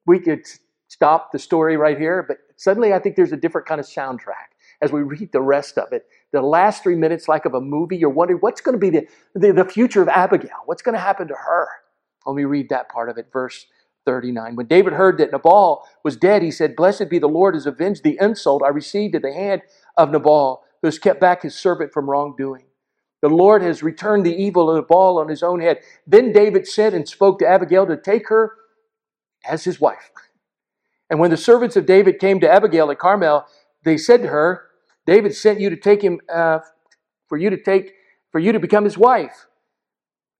we 0.06 0.20
could 0.20 0.46
stop 0.90 1.32
the 1.32 1.40
story 1.40 1.78
right 1.78 1.98
here, 1.98 2.24
but 2.28 2.38
suddenly 2.56 2.94
I 2.94 3.00
think 3.00 3.16
there's 3.16 3.32
a 3.32 3.38
different 3.38 3.68
kind 3.68 3.80
of 3.80 3.88
soundtrack 3.88 4.52
as 4.82 4.92
we 4.92 5.02
read 5.02 5.32
the 5.32 5.42
rest 5.42 5.78
of 5.78 5.92
it. 5.92 6.06
The 6.32 6.42
last 6.42 6.84
three 6.84 6.96
minutes, 6.96 7.28
like 7.28 7.46
of 7.46 7.54
a 7.54 7.62
movie, 7.62 7.98
you're 7.98 8.10
wondering 8.10 8.40
what's 8.40 8.62
going 8.62 8.74
to 8.74 8.80
be 8.80 8.90
the, 8.90 9.08
the, 9.34 9.54
the 9.54 9.66
future 9.66 10.02
of 10.02 10.10
Abigail? 10.10 10.58
What's 10.66 10.82
going 10.82 10.94
to 10.96 11.02
happen 11.02 11.28
to 11.28 11.36
her? 11.36 11.68
Let 12.26 12.36
me 12.36 12.44
read 12.44 12.70
that 12.70 12.90
part 12.90 13.10
of 13.10 13.18
it, 13.18 13.28
verse 13.32 13.66
39. 14.06 14.56
When 14.56 14.68
David 14.68 14.94
heard 14.94 15.18
that 15.18 15.32
Nabal 15.32 15.88
was 16.04 16.18
dead, 16.18 16.44
he 16.44 16.52
said, 16.52 16.76
Blessed 16.76 17.10
be 17.10 17.20
the 17.20 17.28
Lord 17.28 17.56
who 17.56 17.58
has 17.58 17.66
avenged 17.66 18.04
the 18.04 18.18
insult 18.22 18.64
I 18.64 18.70
received 18.70 19.16
at 19.16 19.22
the 19.22 19.34
hand 19.34 19.62
of 19.98 20.12
Nabal, 20.12 20.64
who 20.82 20.88
has 20.88 21.00
kept 21.00 21.20
back 21.20 21.44
his 21.44 21.56
servant 21.56 21.94
from 21.94 22.10
wrongdoing. 22.10 22.66
The 23.22 23.30
Lord 23.30 23.64
has 23.64 23.82
returned 23.82 24.26
the 24.26 24.36
evil 24.36 24.70
of 24.70 24.78
Nabal 24.78 25.18
on 25.18 25.28
his 25.30 25.42
own 25.42 25.60
head. 25.60 25.80
Then 26.06 26.32
David 26.32 26.68
said 26.68 26.94
and 26.94 27.08
spoke 27.08 27.40
to 27.40 27.48
Abigail 27.48 27.88
to 27.88 27.98
take 27.98 28.30
her 28.30 28.54
as 29.46 29.64
his 29.64 29.82
wife. 29.82 30.12
And 31.10 31.20
when 31.20 31.32
the 31.32 31.38
servants 31.38 31.76
of 31.76 31.86
David 31.86 32.20
came 32.20 32.40
to 32.42 32.50
Abigail 32.50 32.92
at 32.92 33.00
Carmel, 33.00 33.48
they 33.84 33.98
said 33.98 34.22
to 34.24 34.28
her, 34.28 34.67
David 35.08 35.34
sent 35.34 35.60
you 35.60 35.70
to 35.70 35.78
take 35.78 36.02
him, 36.04 36.20
uh, 36.32 36.60
for 37.28 37.38
you 37.38 37.50
to 37.50 37.58
take, 37.58 37.94
for 38.32 38.40
you 38.40 38.52
to 38.52 38.60
become 38.60 38.84
his 38.84 38.98
wife. 38.98 39.48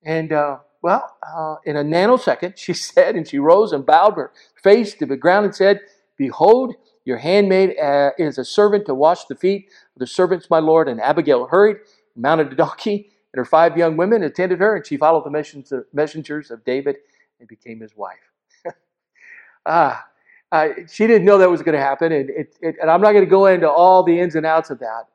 And 0.04 0.32
uh, 0.34 0.58
well, 0.84 1.18
uh, 1.26 1.56
in 1.66 1.78
a 1.78 1.84
nanosecond, 1.84 2.58
she 2.58 2.74
said, 2.74 3.16
and 3.16 3.28
she 3.28 3.40
rose 3.40 3.72
and 3.72 3.86
bowed 3.86 4.16
her 4.16 4.32
face 4.62 4.94
to 4.96 5.06
the 5.06 5.18
ground 5.18 5.46
and 5.46 5.56
said, 5.56 5.80
Behold, 6.18 6.76
your 7.06 7.18
handmaid 7.18 7.80
uh, 7.80 8.12
is 8.18 8.38
a 8.38 8.44
servant 8.44 8.86
to 8.88 8.94
wash 8.94 9.26
the 9.26 9.36
feet 9.36 9.70
of 9.96 10.00
the 10.00 10.08
servants, 10.08 10.50
my 10.50 10.60
lord. 10.60 10.90
And 10.90 11.00
Abigail 11.00 11.48
hurried, 11.48 11.78
mounted 12.16 12.52
a 12.52 12.56
donkey, 12.56 13.12
and 13.34 13.40
her 13.40 13.46
five 13.46 13.78
young 13.78 13.96
women 13.96 14.24
attended 14.24 14.60
her, 14.60 14.76
and 14.76 14.86
she 14.86 14.98
followed 14.98 15.24
the 15.24 15.86
messengers 15.94 16.52
of 16.52 16.66
David 16.66 16.98
and 17.40 17.48
became 17.48 17.80
his 17.80 17.96
wife. 17.96 18.32
ah, 19.66 20.06
uh, 20.52 20.70
she 20.92 21.08
didn't 21.08 21.26
know 21.26 21.38
that 21.38 21.50
was 21.50 21.62
going 21.62 21.74
to 21.76 21.82
happen, 21.82 22.12
and, 22.12 22.30
it, 22.30 22.56
it, 22.62 22.76
and 22.82 22.90
I'm 22.90 23.02
not 23.02 23.12
going 23.12 23.26
to 23.26 23.30
go 23.30 23.48
into 23.48 23.70
all 23.70 24.04
the 24.04 24.20
ins 24.20 24.36
and 24.36 24.46
outs 24.46 24.70
of 24.70 24.80
that, 24.80 25.08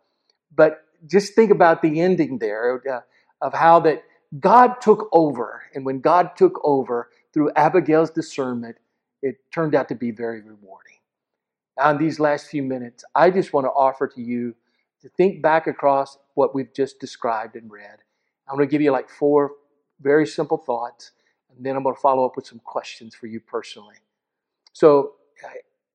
but 0.55 0.85
just 1.07 1.35
think 1.35 1.51
about 1.51 1.83
the 1.83 2.01
ending 2.01 2.39
there 2.39 2.83
uh, 2.91 3.01
of 3.41 3.55
how 3.55 3.81
that 3.81 4.05
God 4.39 4.81
took 4.81 5.09
over. 5.13 5.63
And 5.75 5.85
when 5.85 6.01
God 6.01 6.37
took 6.37 6.61
over 6.65 7.11
through 7.33 7.51
Abigail's 7.57 8.11
discernment, 8.11 8.77
it 9.23 9.37
turned 9.53 9.75
out 9.75 9.89
to 9.89 9.95
be 9.95 10.11
very 10.11 10.41
rewarding. 10.41 10.99
Now, 11.79 11.91
in 11.91 11.99
these 11.99 12.21
last 12.21 12.49
few 12.49 12.63
minutes, 12.63 13.05
I 13.15 13.31
just 13.31 13.53
want 13.53 13.67
to 13.67 13.71
offer 13.71 14.07
to 14.09 14.21
you 14.21 14.55
to 15.01 15.09
think 15.09 15.43
back 15.43 15.67
across 15.67 16.19
what 16.35 16.55
we've 16.55 16.73
just 16.73 17.01
described 17.01 17.57
and 17.57 17.71
read. 17.71 17.99
I'm 18.49 18.57
going 18.57 18.69
to 18.69 18.71
give 18.71 18.83
you 18.83 18.93
like 18.93 19.09
four 19.09 19.53
very 20.01 20.27
simple 20.27 20.59
thoughts, 20.59 21.13
and 21.55 21.65
then 21.65 21.77
I'm 21.77 21.83
going 21.83 21.95
to 21.95 22.01
follow 22.01 22.27
up 22.27 22.37
with 22.37 22.47
some 22.47 22.61
questions 22.61 23.15
for 23.15 23.27
you 23.27 23.41
personally. 23.41 23.97
So, 24.73 25.15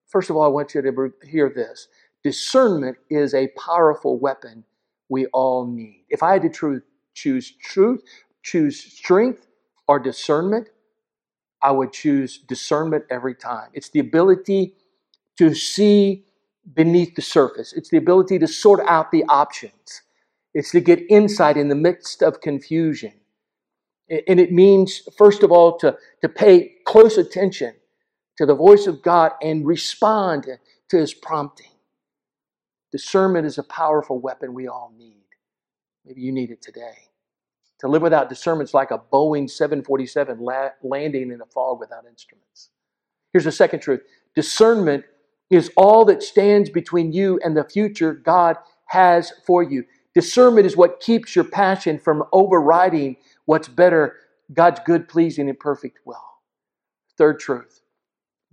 first 0.07 0.29
of 0.29 0.35
all, 0.35 0.43
I 0.43 0.47
want 0.47 0.73
you 0.73 0.81
to 0.81 1.13
hear 1.27 1.49
this 1.49 1.87
discernment 2.23 2.97
is 3.09 3.33
a 3.33 3.47
powerful 3.49 4.19
weapon 4.19 4.63
we 5.09 5.27
all 5.27 5.65
need. 5.65 6.03
If 6.09 6.23
I 6.23 6.33
had 6.33 6.41
to 6.41 6.49
truth, 6.49 6.83
choose 7.13 7.51
truth 7.51 8.03
choose 8.47 8.79
strength 8.81 9.45
or 9.89 9.99
discernment, 9.99 10.69
I 11.61 11.71
would 11.71 11.91
choose 11.91 12.37
discernment 12.37 13.03
every 13.09 13.35
time. 13.35 13.69
It's 13.73 13.89
the 13.89 13.99
ability 13.99 14.75
to 15.37 15.53
see 15.53 16.23
beneath 16.73 17.15
the 17.15 17.21
surface, 17.21 17.73
it's 17.73 17.89
the 17.89 17.97
ability 17.97 18.39
to 18.39 18.47
sort 18.47 18.81
out 18.87 19.11
the 19.11 19.23
options, 19.29 20.01
it's 20.53 20.71
to 20.71 20.79
get 20.79 20.99
insight 21.09 21.57
in 21.57 21.67
the 21.67 21.75
midst 21.75 22.21
of 22.21 22.41
confusion. 22.41 23.13
And 24.09 24.39
it 24.39 24.53
means, 24.53 25.01
first 25.17 25.43
of 25.43 25.51
all, 25.51 25.77
to, 25.79 25.97
to 26.21 26.29
pay 26.29 26.75
close 26.85 27.17
attention 27.17 27.73
to 28.37 28.45
the 28.45 28.55
voice 28.55 28.87
of 28.87 29.01
God 29.01 29.33
and 29.41 29.65
respond 29.65 30.47
to 30.89 30.97
his 30.97 31.13
prompting. 31.13 31.71
Discernment 32.91 33.45
is 33.45 33.57
a 33.57 33.63
powerful 33.63 34.19
weapon 34.19 34.53
we 34.53 34.67
all 34.67 34.93
need. 34.97 35.25
Maybe 36.05 36.21
you 36.21 36.31
need 36.31 36.51
it 36.51 36.61
today. 36.61 37.09
To 37.79 37.87
live 37.87 38.01
without 38.01 38.29
discernment 38.29 38.69
is 38.69 38.73
like 38.73 38.91
a 38.91 38.99
Boeing 38.99 39.49
747 39.49 40.39
la- 40.39 40.69
landing 40.81 41.31
in 41.31 41.41
a 41.41 41.45
fog 41.45 41.79
without 41.79 42.05
instruments. 42.09 42.69
Here's 43.33 43.45
the 43.45 43.51
second 43.51 43.81
truth 43.81 44.01
discernment 44.35 45.05
is 45.49 45.71
all 45.77 46.05
that 46.05 46.23
stands 46.23 46.69
between 46.69 47.11
you 47.11 47.39
and 47.43 47.55
the 47.55 47.63
future 47.63 48.13
God 48.13 48.57
has 48.87 49.33
for 49.45 49.63
you. 49.63 49.85
Discernment 50.13 50.65
is 50.65 50.75
what 50.75 50.99
keeps 50.99 51.35
your 51.35 51.45
passion 51.45 51.99
from 51.99 52.23
overriding 52.33 53.17
what's 53.45 53.67
better, 53.67 54.15
God's 54.53 54.79
good, 54.85 55.07
pleasing, 55.07 55.49
and 55.49 55.59
perfect 55.59 55.99
will. 56.05 56.23
Third 57.17 57.39
truth 57.39 57.81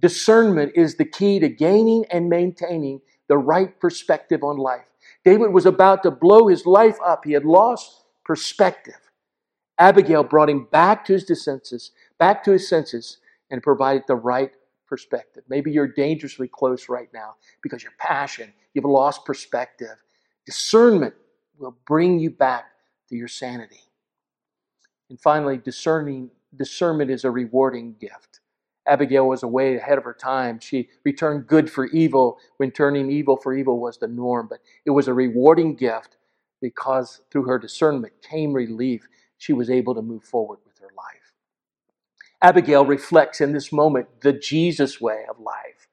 discernment 0.05 0.71
is 0.75 0.97
the 0.97 1.05
key 1.07 1.39
to 1.39 1.49
gaining 1.49 2.05
and 2.11 2.29
maintaining 2.29 3.01
the 3.27 3.39
right 3.39 3.81
perspective 3.81 4.43
on 4.43 4.59
life. 4.59 4.85
David 5.25 5.51
was 5.51 5.65
about 5.65 6.03
to 6.03 6.11
blow 6.11 6.49
his 6.49 6.67
life 6.67 6.99
up, 7.03 7.25
he 7.25 7.33
had 7.33 7.47
lost 7.47 8.05
perspective. 8.23 9.01
Abigail 9.79 10.23
brought 10.23 10.51
him 10.51 10.69
back 10.71 11.07
to 11.07 11.15
his 11.15 11.43
senses, 11.43 11.93
back 12.19 12.45
to 12.45 12.53
his 12.53 12.69
senses, 12.69 13.17
and 13.51 13.63
provided 13.63 14.03
the 14.07 14.15
right 14.15 14.51
perspective. 14.87 15.43
Maybe 15.49 15.73
you're 15.73 15.89
dangerously 15.89 16.49
close 16.49 16.91
right 16.91 17.09
now 17.15 17.37
because 17.63 17.83
your 17.83 17.93
passion, 17.99 18.53
you've 18.75 18.85
lost 18.85 19.25
perspective. 19.25 19.97
Discernment 20.45 21.15
will 21.57 21.79
bring 21.87 22.19
you 22.19 22.29
back 22.29 22.67
to 23.09 23.17
your 23.17 23.29
sanity. 23.29 23.81
And 25.09 25.19
finally, 25.19 25.57
discerning 25.57 26.29
discernment 26.55 27.11
is 27.11 27.25
a 27.25 27.31
rewarding 27.31 27.97
gift. 27.99 28.41
Abigail 28.87 29.27
was 29.29 29.43
way 29.43 29.77
ahead 29.77 29.99
of 29.99 30.05
her 30.05 30.15
time. 30.15 30.61
She 30.61 30.89
returned 31.05 31.47
good 31.47 31.71
for 31.71 31.87
evil 31.87 32.39
when 32.59 32.71
turning 32.71 33.11
evil 33.11 33.37
for 33.37 33.55
evil 33.55 33.81
was 33.81 33.99
the 33.99 34.09
norm, 34.09 34.47
but 34.49 34.61
it 34.85 34.91
was 34.91 35.09
a 35.09 35.15
rewarding 35.15 35.75
gift 35.75 36.17
because 36.61 37.23
through 37.31 37.45
her 37.45 37.59
discernment 37.59 38.13
came 38.23 38.53
relief 38.53 39.07
she 39.39 39.53
was 39.53 39.71
able 39.71 39.95
to 39.95 40.03
move 40.03 40.25
forward 40.25 40.59
with 40.67 40.79
her 40.79 40.91
life. 40.97 41.33
Abigail 42.43 42.85
reflects 42.85 43.41
in 43.41 43.53
this 43.53 43.73
moment 43.73 44.09
the 44.21 44.33
Jesus 44.33 45.01
way 45.01 45.25
of 45.29 45.39
life. 45.39 45.89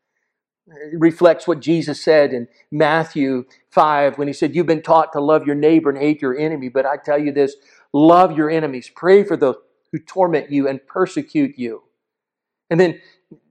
It 0.67 0.99
reflects 0.99 1.47
what 1.47 1.59
Jesus 1.59 2.01
said 2.01 2.33
in 2.33 2.47
Matthew 2.71 3.45
5 3.71 4.17
when 4.17 4.27
he 4.27 4.33
said, 4.33 4.55
You've 4.55 4.65
been 4.65 4.81
taught 4.81 5.13
to 5.13 5.21
love 5.21 5.45
your 5.45 5.55
neighbor 5.55 5.89
and 5.89 5.99
hate 5.99 6.21
your 6.21 6.37
enemy, 6.37 6.69
but 6.69 6.85
I 6.85 6.97
tell 6.97 7.19
you 7.19 7.31
this 7.31 7.55
love 7.93 8.37
your 8.37 8.49
enemies, 8.49 8.91
pray 8.93 9.23
for 9.23 9.35
those 9.35 9.55
who 9.91 9.99
torment 9.99 10.51
you 10.51 10.67
and 10.67 10.85
persecute 10.87 11.57
you. 11.57 11.83
And 12.71 12.79
then 12.81 13.01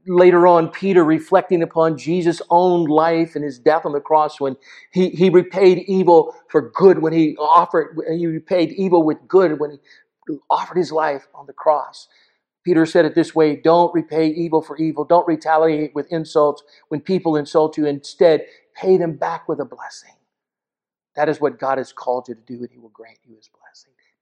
later 0.08 0.48
on, 0.48 0.70
Peter 0.70 1.04
reflecting 1.04 1.62
upon 1.62 1.98
Jesus' 1.98 2.42
own 2.50 2.86
life 2.86 3.36
and 3.36 3.44
his 3.44 3.60
death 3.60 3.86
on 3.86 3.92
the 3.92 4.00
cross 4.00 4.40
when 4.40 4.56
he, 4.92 5.10
he 5.10 5.30
repaid 5.30 5.80
evil 5.88 6.34
for 6.50 6.70
good, 6.72 7.00
when 7.00 7.14
he 7.14 7.36
offered, 7.38 7.98
he 8.12 8.26
repaid 8.26 8.72
evil 8.72 9.04
with 9.04 9.18
good 9.28 9.60
when 9.60 9.72
he 9.72 10.36
offered 10.50 10.78
his 10.78 10.92
life 10.92 11.28
on 11.34 11.46
the 11.46 11.54
cross. 11.54 12.08
Peter 12.64 12.86
said 12.86 13.06
it 13.06 13.14
this 13.16 13.34
way 13.34 13.56
Don't 13.56 13.94
repay 13.94 14.28
evil 14.28 14.62
for 14.62 14.78
evil. 14.78 15.04
Don't 15.04 15.28
retaliate 15.28 15.94
with 15.94 16.12
insults 16.12 16.64
when 16.88 17.00
people 17.02 17.36
insult 17.36 17.78
you. 17.78 17.86
Instead, 17.86 18.46
pay 18.76 18.98
them 18.98 19.14
back 19.16 19.48
with 19.48 19.60
a 19.60 19.66
blessing. 19.66 20.14
That 21.16 21.28
is 21.28 21.40
what 21.40 21.60
God 21.60 21.78
has 21.78 21.92
called 21.92 22.28
you 22.28 22.36
to 22.36 22.42
do, 22.42 22.56
and 22.60 22.70
He 22.72 22.78
will 22.78 22.90
grant 22.90 23.18
you 23.24 23.36
His 23.36 23.48
blessing. 23.48 23.59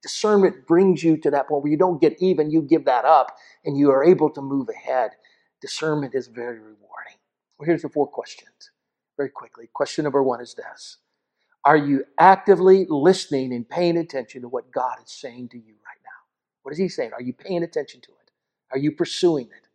Discernment 0.03 0.67
brings 0.67 1.03
you 1.03 1.17
to 1.19 1.31
that 1.31 1.49
point 1.49 1.65
where 1.65 1.73
you 1.73 1.79
don't 1.79 2.01
get 2.01 2.17
even, 2.23 2.51
you 2.51 2.63
give 2.63 2.85
that 2.85 3.05
up, 3.05 3.37
and 3.65 3.77
you 3.77 3.91
are 3.91 4.05
able 4.05 4.31
to 4.31 4.41
move 4.41 4.69
ahead. 4.69 5.13
Discernment 5.61 6.15
is 6.15 6.29
very 6.29 6.59
rewarding. 6.59 7.19
Well, 7.59 7.67
here's 7.67 7.83
the 7.83 7.89
four 7.89 8.07
questions 8.07 8.71
very 9.17 9.31
quickly. 9.31 9.69
Question 9.75 10.05
number 10.05 10.23
one 10.23 10.41
is 10.41 10.55
this 10.55 10.99
Are 11.65 11.77
you 11.77 12.05
actively 12.21 12.87
listening 12.89 13.53
and 13.53 13.69
paying 13.69 13.97
attention 13.99 14.43
to 14.43 14.49
what 14.49 14.71
God 14.73 14.99
is 15.05 15.11
saying 15.13 15.49
to 15.51 15.57
you 15.59 15.75
right 15.87 16.01
now? 16.05 16.21
What 16.63 16.73
is 16.73 16.79
He 16.79 16.89
saying? 16.89 17.11
Are 17.13 17.23
you 17.23 17.33
paying 17.33 17.65
attention 17.65 18.01
to 18.03 18.11
it? 18.11 18.31
Are 18.73 18.79
you 18.79 18.93
pursuing 18.93 19.47
it? 19.47 19.69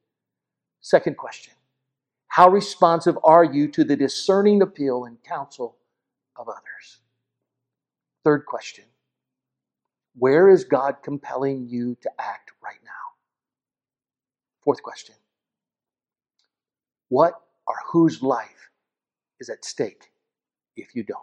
Second 0.82 1.18
question 1.18 1.54
How 2.30 2.50
responsive 2.50 3.18
are 3.26 3.44
you 3.44 3.68
to 3.70 3.84
the 3.84 3.98
discerning 3.98 4.62
appeal 4.62 5.06
and 5.06 5.22
counsel 5.24 5.78
of 6.38 6.48
others? 6.48 7.02
Third 8.24 8.46
question 8.46 8.86
Where 10.16 10.50
is 10.50 10.64
God 10.64 10.98
compelling 11.04 11.68
you 11.68 11.98
to 12.02 12.12
act 12.20 12.52
right 12.64 12.80
now? 12.84 12.92
Fourth 14.64 14.84
question 14.84 15.16
What 17.10 17.34
or 17.68 17.76
whose 17.92 18.22
life 18.22 18.70
is 19.40 19.50
at 19.50 19.66
stake 19.66 20.12
if 20.76 20.96
you 20.96 21.04
don't? 21.04 21.20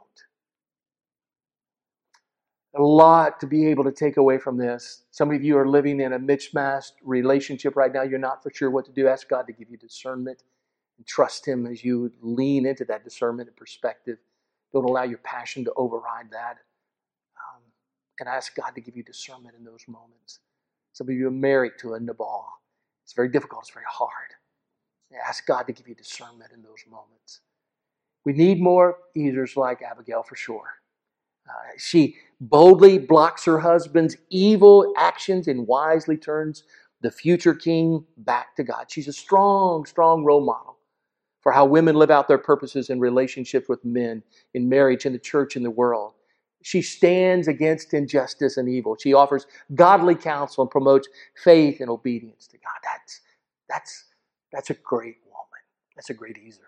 A 2.76 2.82
lot 2.82 3.40
to 3.40 3.46
be 3.48 3.66
able 3.66 3.84
to 3.84 3.92
take 3.92 4.16
away 4.16 4.38
from 4.38 4.56
this. 4.56 5.02
Some 5.10 5.32
of 5.32 5.42
you 5.42 5.58
are 5.58 5.68
living 5.68 6.00
in 6.00 6.12
a 6.12 6.18
mismatched 6.18 6.94
relationship 7.02 7.76
right 7.76 7.92
now. 7.92 8.02
You're 8.02 8.18
not 8.20 8.42
for 8.42 8.50
sure 8.54 8.70
what 8.70 8.84
to 8.86 8.92
do. 8.92 9.08
Ask 9.08 9.28
God 9.28 9.46
to 9.48 9.52
give 9.52 9.70
you 9.70 9.76
discernment 9.76 10.44
and 10.98 11.06
trust 11.06 11.46
Him 11.46 11.66
as 11.66 11.84
you 11.84 12.12
lean 12.22 12.66
into 12.66 12.84
that 12.86 13.02
discernment 13.02 13.48
and 13.48 13.56
perspective. 13.56 14.18
Don't 14.72 14.84
allow 14.84 15.02
your 15.02 15.18
passion 15.18 15.64
to 15.64 15.72
override 15.76 16.30
that 16.30 16.58
and 18.20 18.28
I 18.28 18.36
ask 18.36 18.54
God 18.54 18.74
to 18.74 18.80
give 18.80 18.96
you 18.96 19.02
discernment 19.02 19.56
in 19.58 19.64
those 19.64 19.84
moments. 19.88 20.40
Some 20.92 21.08
of 21.08 21.14
you 21.14 21.26
are 21.26 21.32
married 21.32 21.72
to 21.80 21.94
a 21.94 22.00
Nabal. 22.00 22.46
It's 23.04 23.14
very 23.14 23.28
difficult, 23.28 23.62
it's 23.62 23.72
very 23.72 23.86
hard. 23.90 24.10
Ask 25.26 25.46
God 25.46 25.64
to 25.64 25.72
give 25.72 25.88
you 25.88 25.94
discernment 25.94 26.52
in 26.54 26.62
those 26.62 26.84
moments. 26.88 27.40
We 28.24 28.32
need 28.32 28.60
more 28.60 28.98
Ezers 29.16 29.56
like 29.56 29.82
Abigail 29.82 30.22
for 30.22 30.36
sure. 30.36 30.74
Uh, 31.48 31.52
she 31.78 32.16
boldly 32.40 32.98
blocks 32.98 33.44
her 33.46 33.58
husband's 33.58 34.16
evil 34.28 34.92
actions 34.96 35.48
and 35.48 35.66
wisely 35.66 36.16
turns 36.16 36.62
the 37.00 37.10
future 37.10 37.54
king 37.54 38.04
back 38.18 38.54
to 38.56 38.62
God. 38.62 38.86
She's 38.88 39.08
a 39.08 39.12
strong, 39.12 39.84
strong 39.84 40.22
role 40.22 40.44
model 40.44 40.76
for 41.40 41.50
how 41.52 41.64
women 41.64 41.96
live 41.96 42.10
out 42.10 42.28
their 42.28 42.38
purposes 42.38 42.90
in 42.90 43.00
relationships 43.00 43.68
with 43.68 43.84
men, 43.84 44.22
in 44.54 44.68
marriage, 44.68 45.06
in 45.06 45.12
the 45.12 45.18
church, 45.18 45.56
in 45.56 45.62
the 45.62 45.70
world. 45.70 46.12
She 46.62 46.82
stands 46.82 47.48
against 47.48 47.94
injustice 47.94 48.56
and 48.56 48.68
evil. 48.68 48.96
She 49.00 49.14
offers 49.14 49.46
godly 49.74 50.14
counsel 50.14 50.62
and 50.62 50.70
promotes 50.70 51.08
faith 51.42 51.80
and 51.80 51.88
obedience 51.88 52.46
to 52.48 52.58
God. 52.58 52.78
That's, 52.84 53.20
that's, 53.68 54.04
that's 54.52 54.70
a 54.70 54.74
great 54.74 55.16
woman. 55.24 55.60
That's 55.96 56.10
a 56.10 56.14
great 56.14 56.36
Ezer. 56.36 56.60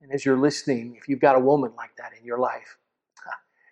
And 0.00 0.12
as 0.12 0.24
you're 0.24 0.38
listening, 0.38 0.96
if 0.96 1.08
you've 1.08 1.20
got 1.20 1.36
a 1.36 1.40
woman 1.40 1.72
like 1.76 1.96
that 1.96 2.12
in 2.18 2.24
your 2.24 2.38
life, 2.38 2.78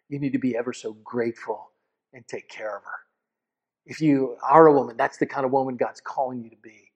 you 0.08 0.18
need 0.18 0.32
to 0.32 0.38
be 0.38 0.56
ever 0.56 0.72
so 0.72 0.94
grateful 1.04 1.70
and 2.12 2.26
take 2.26 2.48
care 2.48 2.76
of 2.76 2.84
her. 2.84 2.90
If 3.86 4.00
you 4.00 4.36
are 4.42 4.66
a 4.66 4.72
woman, 4.72 4.96
that's 4.96 5.18
the 5.18 5.26
kind 5.26 5.44
of 5.46 5.52
woman 5.52 5.76
God's 5.76 6.00
calling 6.00 6.42
you 6.42 6.50
to 6.50 6.56
be. 6.62 6.90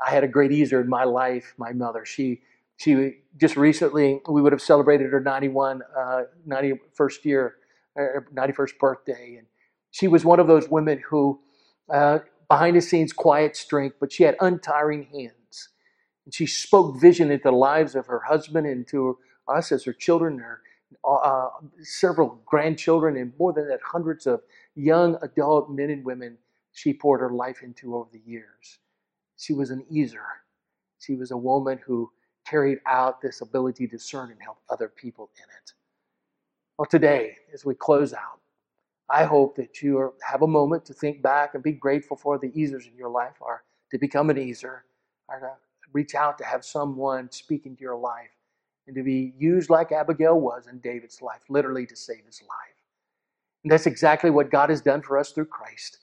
I 0.00 0.10
had 0.10 0.24
a 0.24 0.28
great 0.28 0.52
Ezer 0.52 0.80
in 0.80 0.88
my 0.88 1.04
life, 1.04 1.54
my 1.58 1.72
mother. 1.72 2.04
She 2.04 2.42
she 2.76 3.18
just 3.36 3.56
recently 3.56 4.20
we 4.28 4.42
would 4.42 4.52
have 4.52 4.62
celebrated 4.62 5.12
her 5.12 5.20
91 5.20 5.82
uh, 5.96 6.22
91st 6.48 7.24
year 7.24 7.56
91st 7.98 8.78
birthday. 8.78 9.36
And 9.38 9.46
she 9.90 10.08
was 10.08 10.24
one 10.24 10.40
of 10.40 10.46
those 10.46 10.68
women 10.68 11.02
who 11.08 11.40
uh, 11.92 12.20
behind 12.48 12.76
the 12.76 12.80
scenes 12.80 13.12
quiet 13.12 13.56
strength 13.56 13.96
but 14.00 14.12
she 14.12 14.24
had 14.24 14.36
untiring 14.40 15.04
hands. 15.04 15.70
And 16.24 16.34
she 16.34 16.46
spoke 16.46 17.00
vision 17.00 17.30
into 17.30 17.44
the 17.44 17.52
lives 17.52 17.94
of 17.94 18.06
her 18.06 18.20
husband 18.20 18.66
and 18.66 18.86
to 18.88 19.18
us 19.48 19.72
as 19.72 19.84
her 19.84 19.92
children 19.92 20.38
her 20.38 20.60
uh, 21.04 21.48
several 21.82 22.40
grandchildren 22.46 23.16
and 23.16 23.32
more 23.38 23.52
than 23.52 23.68
that 23.68 23.80
hundreds 23.84 24.26
of 24.26 24.40
young 24.74 25.18
adult 25.22 25.70
men 25.70 25.90
and 25.90 26.04
women 26.04 26.38
she 26.72 26.92
poured 26.92 27.20
her 27.20 27.30
life 27.30 27.62
into 27.62 27.96
over 27.96 28.08
the 28.12 28.20
years. 28.26 28.78
She 29.38 29.54
was 29.54 29.70
an 29.70 29.84
Ezer. 29.94 30.26
she 30.98 31.14
was 31.14 31.30
a 31.30 31.36
woman 31.36 31.80
who 31.86 32.10
carried 32.48 32.78
out 32.86 33.20
this 33.20 33.40
ability 33.40 33.86
to 33.86 33.96
discern 33.96 34.30
and 34.30 34.40
help 34.40 34.58
other 34.70 34.88
people 34.88 35.30
in 35.36 35.44
it. 35.44 35.72
Well, 36.78 36.86
today, 36.86 37.36
as 37.52 37.64
we 37.64 37.74
close 37.74 38.12
out, 38.12 38.40
I 39.08 39.24
hope 39.24 39.56
that 39.56 39.82
you 39.82 40.12
have 40.26 40.42
a 40.42 40.46
moment 40.46 40.84
to 40.86 40.92
think 40.92 41.22
back 41.22 41.54
and 41.54 41.62
be 41.62 41.72
grateful 41.72 42.16
for 42.16 42.38
the 42.38 42.50
Ezers 42.50 42.86
in 42.86 42.96
your 42.96 43.08
life, 43.08 43.36
or 43.40 43.64
to 43.90 43.98
become 43.98 44.30
an 44.30 44.38
Ezer, 44.38 44.84
or 45.28 45.38
to 45.40 45.50
reach 45.92 46.14
out 46.14 46.38
to 46.38 46.44
have 46.44 46.64
someone 46.64 47.30
speak 47.30 47.66
into 47.66 47.82
your 47.82 47.96
life, 47.96 48.30
and 48.86 48.96
to 48.96 49.02
be 49.02 49.32
used 49.38 49.70
like 49.70 49.92
Abigail 49.92 50.40
was 50.40 50.66
in 50.66 50.78
David's 50.80 51.22
life, 51.22 51.42
literally 51.48 51.86
to 51.86 51.96
save 51.96 52.24
his 52.26 52.42
life. 52.42 52.76
And 53.64 53.72
that's 53.72 53.86
exactly 53.86 54.30
what 54.30 54.50
God 54.50 54.70
has 54.70 54.80
done 54.80 55.02
for 55.02 55.18
us 55.18 55.32
through 55.32 55.46
Christ. 55.46 55.98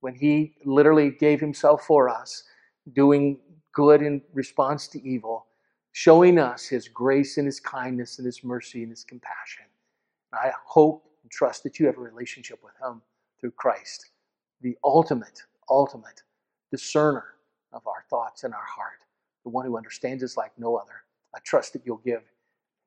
When 0.00 0.14
He 0.14 0.54
literally 0.64 1.10
gave 1.10 1.40
Himself 1.40 1.84
for 1.84 2.08
us, 2.08 2.44
doing 2.92 3.40
good 3.72 4.02
in 4.02 4.22
response 4.32 4.86
to 4.88 5.02
evil, 5.02 5.46
showing 5.92 6.38
us 6.38 6.66
His 6.66 6.88
grace 6.88 7.38
and 7.38 7.46
His 7.46 7.60
kindness 7.60 8.18
and 8.18 8.26
His 8.26 8.44
mercy 8.44 8.82
and 8.82 8.90
His 8.90 9.04
compassion. 9.04 9.64
I 10.32 10.52
hope 10.64 11.04
and 11.22 11.30
trust 11.30 11.62
that 11.64 11.78
you 11.78 11.86
have 11.86 11.98
a 11.98 12.00
relationship 12.00 12.60
with 12.62 12.74
Him 12.80 13.02
through 13.40 13.52
Christ, 13.52 14.10
the 14.60 14.76
ultimate, 14.84 15.42
ultimate 15.68 16.22
discerner 16.70 17.24
of 17.72 17.86
our 17.86 18.04
thoughts 18.08 18.44
and 18.44 18.54
our 18.54 18.64
heart, 18.64 19.04
the 19.44 19.50
one 19.50 19.64
who 19.64 19.76
understands 19.76 20.22
us 20.22 20.36
like 20.36 20.52
no 20.58 20.76
other. 20.76 21.04
I 21.34 21.38
trust 21.40 21.72
that 21.72 21.82
you'll 21.84 21.98
give 21.98 22.22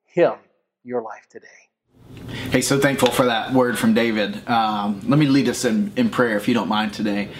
Him 0.04 0.34
your 0.84 1.02
life 1.02 1.26
today. 1.30 1.46
Hey, 2.54 2.60
so 2.60 2.78
thankful 2.78 3.10
for 3.10 3.24
that 3.24 3.52
word 3.52 3.76
from 3.76 3.94
David. 3.94 4.48
Um, 4.48 5.00
let 5.08 5.18
me 5.18 5.26
lead 5.26 5.48
us 5.48 5.64
in, 5.64 5.92
in 5.96 6.08
prayer, 6.08 6.36
if 6.36 6.46
you 6.46 6.54
don't 6.54 6.68
mind 6.68 6.92
today. 6.94 7.30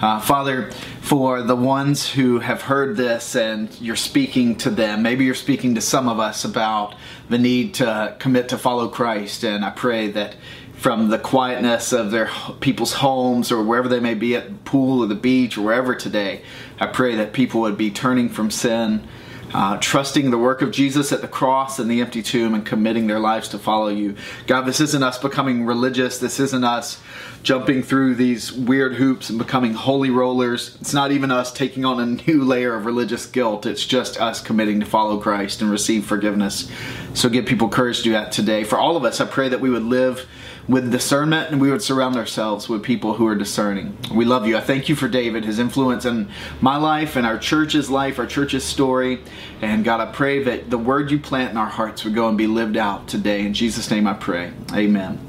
Uh, 0.00 0.18
Father, 0.18 0.72
for 1.00 1.42
the 1.42 1.54
ones 1.54 2.10
who 2.10 2.40
have 2.40 2.62
heard 2.62 2.96
this 2.96 3.36
and 3.36 3.70
you're 3.80 3.94
speaking 3.94 4.56
to 4.56 4.70
them, 4.70 5.00
maybe 5.00 5.24
you're 5.24 5.36
speaking 5.36 5.76
to 5.76 5.80
some 5.80 6.08
of 6.08 6.18
us 6.18 6.44
about 6.44 6.96
the 7.28 7.38
need 7.38 7.74
to 7.74 8.16
commit 8.18 8.48
to 8.48 8.58
follow 8.58 8.88
Christ, 8.88 9.44
and 9.44 9.64
I 9.64 9.70
pray 9.70 10.10
that 10.10 10.34
from 10.72 11.08
the 11.08 11.20
quietness 11.20 11.92
of 11.92 12.10
their 12.10 12.28
people's 12.58 12.94
homes 12.94 13.52
or 13.52 13.62
wherever 13.62 13.88
they 13.88 14.00
may 14.00 14.14
be 14.14 14.34
at 14.34 14.48
the 14.48 14.54
pool 14.68 15.04
or 15.04 15.06
the 15.06 15.14
beach 15.14 15.56
or 15.56 15.62
wherever 15.62 15.94
today, 15.94 16.42
I 16.80 16.88
pray 16.88 17.14
that 17.14 17.32
people 17.32 17.60
would 17.60 17.78
be 17.78 17.92
turning 17.92 18.28
from 18.28 18.50
sin 18.50 19.06
uh, 19.54 19.78
trusting 19.78 20.32
the 20.32 20.38
work 20.38 20.62
of 20.62 20.72
Jesus 20.72 21.12
at 21.12 21.20
the 21.20 21.28
cross 21.28 21.78
and 21.78 21.88
the 21.88 22.00
empty 22.00 22.22
tomb 22.22 22.54
and 22.54 22.66
committing 22.66 23.06
their 23.06 23.20
lives 23.20 23.48
to 23.50 23.58
follow 23.58 23.86
you. 23.86 24.16
God, 24.48 24.62
this 24.62 24.80
isn't 24.80 25.02
us 25.02 25.16
becoming 25.16 25.64
religious. 25.64 26.18
This 26.18 26.40
isn't 26.40 26.64
us 26.64 27.00
jumping 27.44 27.84
through 27.84 28.16
these 28.16 28.52
weird 28.52 28.94
hoops 28.94 29.30
and 29.30 29.38
becoming 29.38 29.72
holy 29.72 30.10
rollers. 30.10 30.76
It's 30.80 30.92
not 30.92 31.12
even 31.12 31.30
us 31.30 31.52
taking 31.52 31.84
on 31.84 32.00
a 32.00 32.06
new 32.26 32.42
layer 32.42 32.74
of 32.74 32.84
religious 32.84 33.26
guilt. 33.26 33.64
It's 33.64 33.86
just 33.86 34.20
us 34.20 34.40
committing 34.40 34.80
to 34.80 34.86
follow 34.86 35.18
Christ 35.20 35.62
and 35.62 35.70
receive 35.70 36.04
forgiveness. 36.04 36.68
So 37.14 37.28
give 37.28 37.46
people 37.46 37.68
courage 37.68 37.98
to 37.98 38.02
do 38.02 38.12
that 38.12 38.32
today. 38.32 38.64
For 38.64 38.76
all 38.76 38.96
of 38.96 39.04
us, 39.04 39.20
I 39.20 39.26
pray 39.26 39.48
that 39.50 39.60
we 39.60 39.70
would 39.70 39.84
live 39.84 40.28
with 40.68 40.90
discernment 40.90 41.50
and 41.50 41.60
we 41.60 41.70
would 41.70 41.82
surround 41.82 42.16
ourselves 42.16 42.68
with 42.68 42.82
people 42.82 43.14
who 43.14 43.26
are 43.26 43.34
discerning. 43.34 43.96
We 44.12 44.24
love 44.24 44.46
you. 44.46 44.56
I 44.56 44.60
thank 44.60 44.88
you 44.88 44.96
for 44.96 45.08
David, 45.08 45.44
his 45.44 45.58
influence 45.58 46.04
in 46.04 46.30
my 46.60 46.76
life 46.76 47.16
and 47.16 47.26
our 47.26 47.38
church's 47.38 47.90
life, 47.90 48.18
our 48.18 48.26
church's 48.26 48.64
story. 48.64 49.20
And 49.60 49.84
God, 49.84 50.00
I 50.00 50.10
pray 50.10 50.42
that 50.44 50.70
the 50.70 50.78
word 50.78 51.10
you 51.10 51.18
plant 51.18 51.50
in 51.50 51.56
our 51.56 51.66
hearts 51.66 52.04
would 52.04 52.14
go 52.14 52.28
and 52.28 52.38
be 52.38 52.46
lived 52.46 52.76
out 52.76 53.08
today. 53.08 53.44
In 53.44 53.52
Jesus' 53.52 53.90
name 53.90 54.06
I 54.06 54.14
pray. 54.14 54.52
Amen. 54.72 55.20